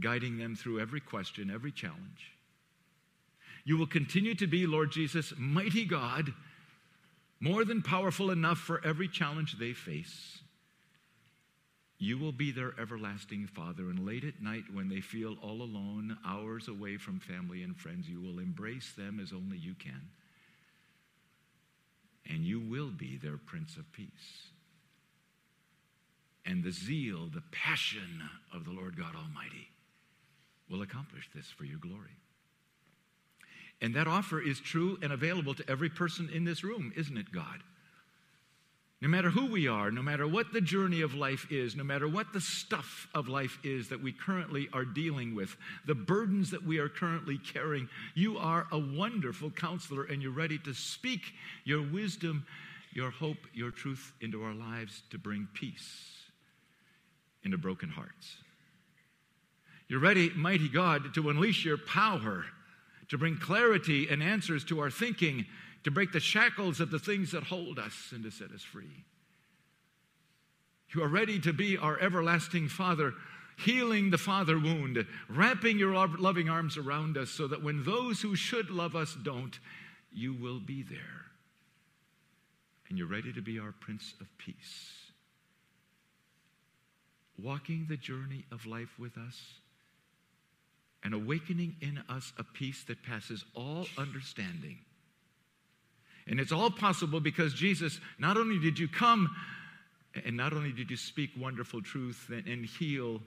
guiding 0.00 0.38
them 0.38 0.54
through 0.54 0.80
every 0.80 1.00
question, 1.00 1.50
every 1.50 1.72
challenge. 1.72 2.32
You 3.64 3.76
will 3.76 3.86
continue 3.86 4.34
to 4.34 4.46
be, 4.46 4.66
Lord 4.66 4.92
Jesus, 4.92 5.32
mighty 5.38 5.84
God 5.84 6.32
more 7.42 7.64
than 7.64 7.82
powerful 7.82 8.30
enough 8.30 8.58
for 8.58 8.80
every 8.84 9.08
challenge 9.08 9.58
they 9.58 9.72
face. 9.72 10.38
You 11.98 12.16
will 12.16 12.30
be 12.30 12.52
their 12.52 12.72
everlasting 12.80 13.48
Father, 13.48 13.90
and 13.90 14.06
late 14.06 14.22
at 14.22 14.40
night, 14.40 14.62
when 14.72 14.88
they 14.88 15.00
feel 15.00 15.36
all 15.42 15.60
alone, 15.60 16.16
hours 16.24 16.68
away 16.68 16.98
from 16.98 17.18
family 17.18 17.64
and 17.64 17.76
friends, 17.76 18.08
you 18.08 18.20
will 18.20 18.38
embrace 18.38 18.92
them 18.96 19.18
as 19.20 19.32
only 19.32 19.58
you 19.58 19.74
can. 19.74 20.02
And 22.28 22.44
you 22.44 22.60
will 22.60 22.90
be 22.90 23.16
their 23.16 23.36
Prince 23.36 23.76
of 23.76 23.90
Peace. 23.92 24.48
And 26.44 26.64
the 26.64 26.72
zeal, 26.72 27.28
the 27.32 27.42
passion 27.52 28.22
of 28.52 28.64
the 28.64 28.72
Lord 28.72 28.96
God 28.96 29.14
Almighty 29.14 29.68
will 30.68 30.82
accomplish 30.82 31.28
this 31.34 31.46
for 31.46 31.64
your 31.64 31.78
glory. 31.78 32.16
And 33.80 33.94
that 33.96 34.06
offer 34.06 34.40
is 34.40 34.60
true 34.60 34.98
and 35.02 35.12
available 35.12 35.54
to 35.54 35.68
every 35.68 35.88
person 35.88 36.30
in 36.32 36.44
this 36.44 36.62
room, 36.62 36.92
isn't 36.96 37.16
it, 37.16 37.32
God? 37.32 37.62
No 39.02 39.08
matter 39.08 39.30
who 39.30 39.46
we 39.46 39.66
are, 39.66 39.90
no 39.90 40.00
matter 40.00 40.28
what 40.28 40.52
the 40.52 40.60
journey 40.60 41.00
of 41.00 41.12
life 41.12 41.48
is, 41.50 41.74
no 41.74 41.82
matter 41.82 42.06
what 42.06 42.32
the 42.32 42.40
stuff 42.40 43.08
of 43.16 43.26
life 43.26 43.58
is 43.64 43.88
that 43.88 44.00
we 44.00 44.12
currently 44.12 44.68
are 44.72 44.84
dealing 44.84 45.34
with, 45.34 45.56
the 45.88 45.94
burdens 45.96 46.52
that 46.52 46.64
we 46.64 46.78
are 46.78 46.88
currently 46.88 47.36
carrying, 47.36 47.88
you 48.14 48.38
are 48.38 48.68
a 48.70 48.78
wonderful 48.78 49.50
counselor 49.50 50.04
and 50.04 50.22
you're 50.22 50.30
ready 50.30 50.56
to 50.56 50.72
speak 50.72 51.32
your 51.64 51.82
wisdom, 51.82 52.46
your 52.92 53.10
hope, 53.10 53.38
your 53.52 53.72
truth 53.72 54.12
into 54.20 54.44
our 54.44 54.54
lives 54.54 55.02
to 55.10 55.18
bring 55.18 55.48
peace 55.52 56.06
into 57.42 57.58
broken 57.58 57.88
hearts. 57.88 58.36
You're 59.88 59.98
ready, 59.98 60.30
mighty 60.36 60.68
God, 60.68 61.12
to 61.14 61.28
unleash 61.28 61.64
your 61.64 61.76
power 61.76 62.44
to 63.12 63.18
bring 63.18 63.36
clarity 63.36 64.08
and 64.08 64.22
answers 64.22 64.64
to 64.64 64.80
our 64.80 64.90
thinking, 64.90 65.44
to 65.84 65.90
break 65.90 66.12
the 66.12 66.20
shackles 66.20 66.80
of 66.80 66.90
the 66.90 66.98
things 66.98 67.32
that 67.32 67.44
hold 67.44 67.78
us, 67.78 68.10
and 68.12 68.22
to 68.24 68.30
set 68.30 68.52
us 68.52 68.62
free. 68.62 69.04
You 70.94 71.02
are 71.02 71.08
ready 71.08 71.40
to 71.40 71.52
be 71.52 71.76
our 71.76 71.98
everlasting 71.98 72.68
Father, 72.68 73.14
healing 73.56 74.10
the 74.10 74.18
Father 74.18 74.58
wound, 74.58 75.04
wrapping 75.28 75.78
your 75.78 75.94
loving 76.06 76.48
arms 76.48 76.76
around 76.76 77.16
us 77.16 77.30
so 77.30 77.46
that 77.48 77.62
when 77.62 77.84
those 77.84 78.20
who 78.20 78.36
should 78.36 78.70
love 78.70 78.94
us 78.94 79.16
don't, 79.22 79.58
you 80.12 80.34
will 80.34 80.60
be 80.60 80.82
there. 80.82 80.98
And 82.88 82.98
you're 82.98 83.08
ready 83.08 83.32
to 83.32 83.40
be 83.40 83.58
our 83.58 83.72
Prince 83.72 84.14
of 84.20 84.26
Peace. 84.36 84.90
Walking 87.42 87.86
the 87.88 87.96
journey 87.96 88.44
of 88.52 88.66
life 88.66 88.98
with 88.98 89.16
us 89.16 89.40
and 91.02 91.14
awakening 91.14 91.76
in 91.80 92.02
us 92.08 92.32
a 92.38 92.44
peace 92.44 92.84
that 92.84 93.02
passes 93.02 93.44
all 93.54 93.86
understanding. 93.96 94.78
And 96.26 96.38
it's 96.38 96.52
all 96.52 96.70
possible 96.70 97.20
because 97.20 97.54
Jesus, 97.54 98.00
not 98.18 98.36
only 98.36 98.58
did 98.58 98.78
you 98.78 98.88
come 98.88 99.34
and 100.24 100.36
not 100.36 100.52
only 100.52 100.72
did 100.72 100.90
you 100.90 100.96
speak 100.96 101.30
wonderful 101.38 101.82
truth 101.82 102.30
and, 102.30 102.46
and, 102.46 102.64
heal, 102.64 103.20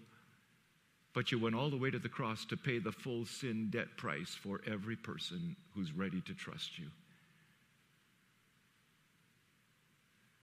but 1.14 1.32
you 1.32 1.40
went 1.40 1.56
all 1.56 1.70
the 1.70 1.78
way 1.78 1.90
to 1.90 2.00
the 2.00 2.10
cross 2.10 2.46
to 2.46 2.58
pay 2.58 2.78
the 2.80 2.92
full 2.92 3.26
sin 3.26 3.70
debt 3.72 3.98
price 3.98 4.30
for 4.30 4.62
every 4.68 4.96
person 4.96 5.56
who's 5.74 5.92
ready 5.94 6.22
to 6.22 6.34
trust 6.34 6.78
you. 6.78 6.88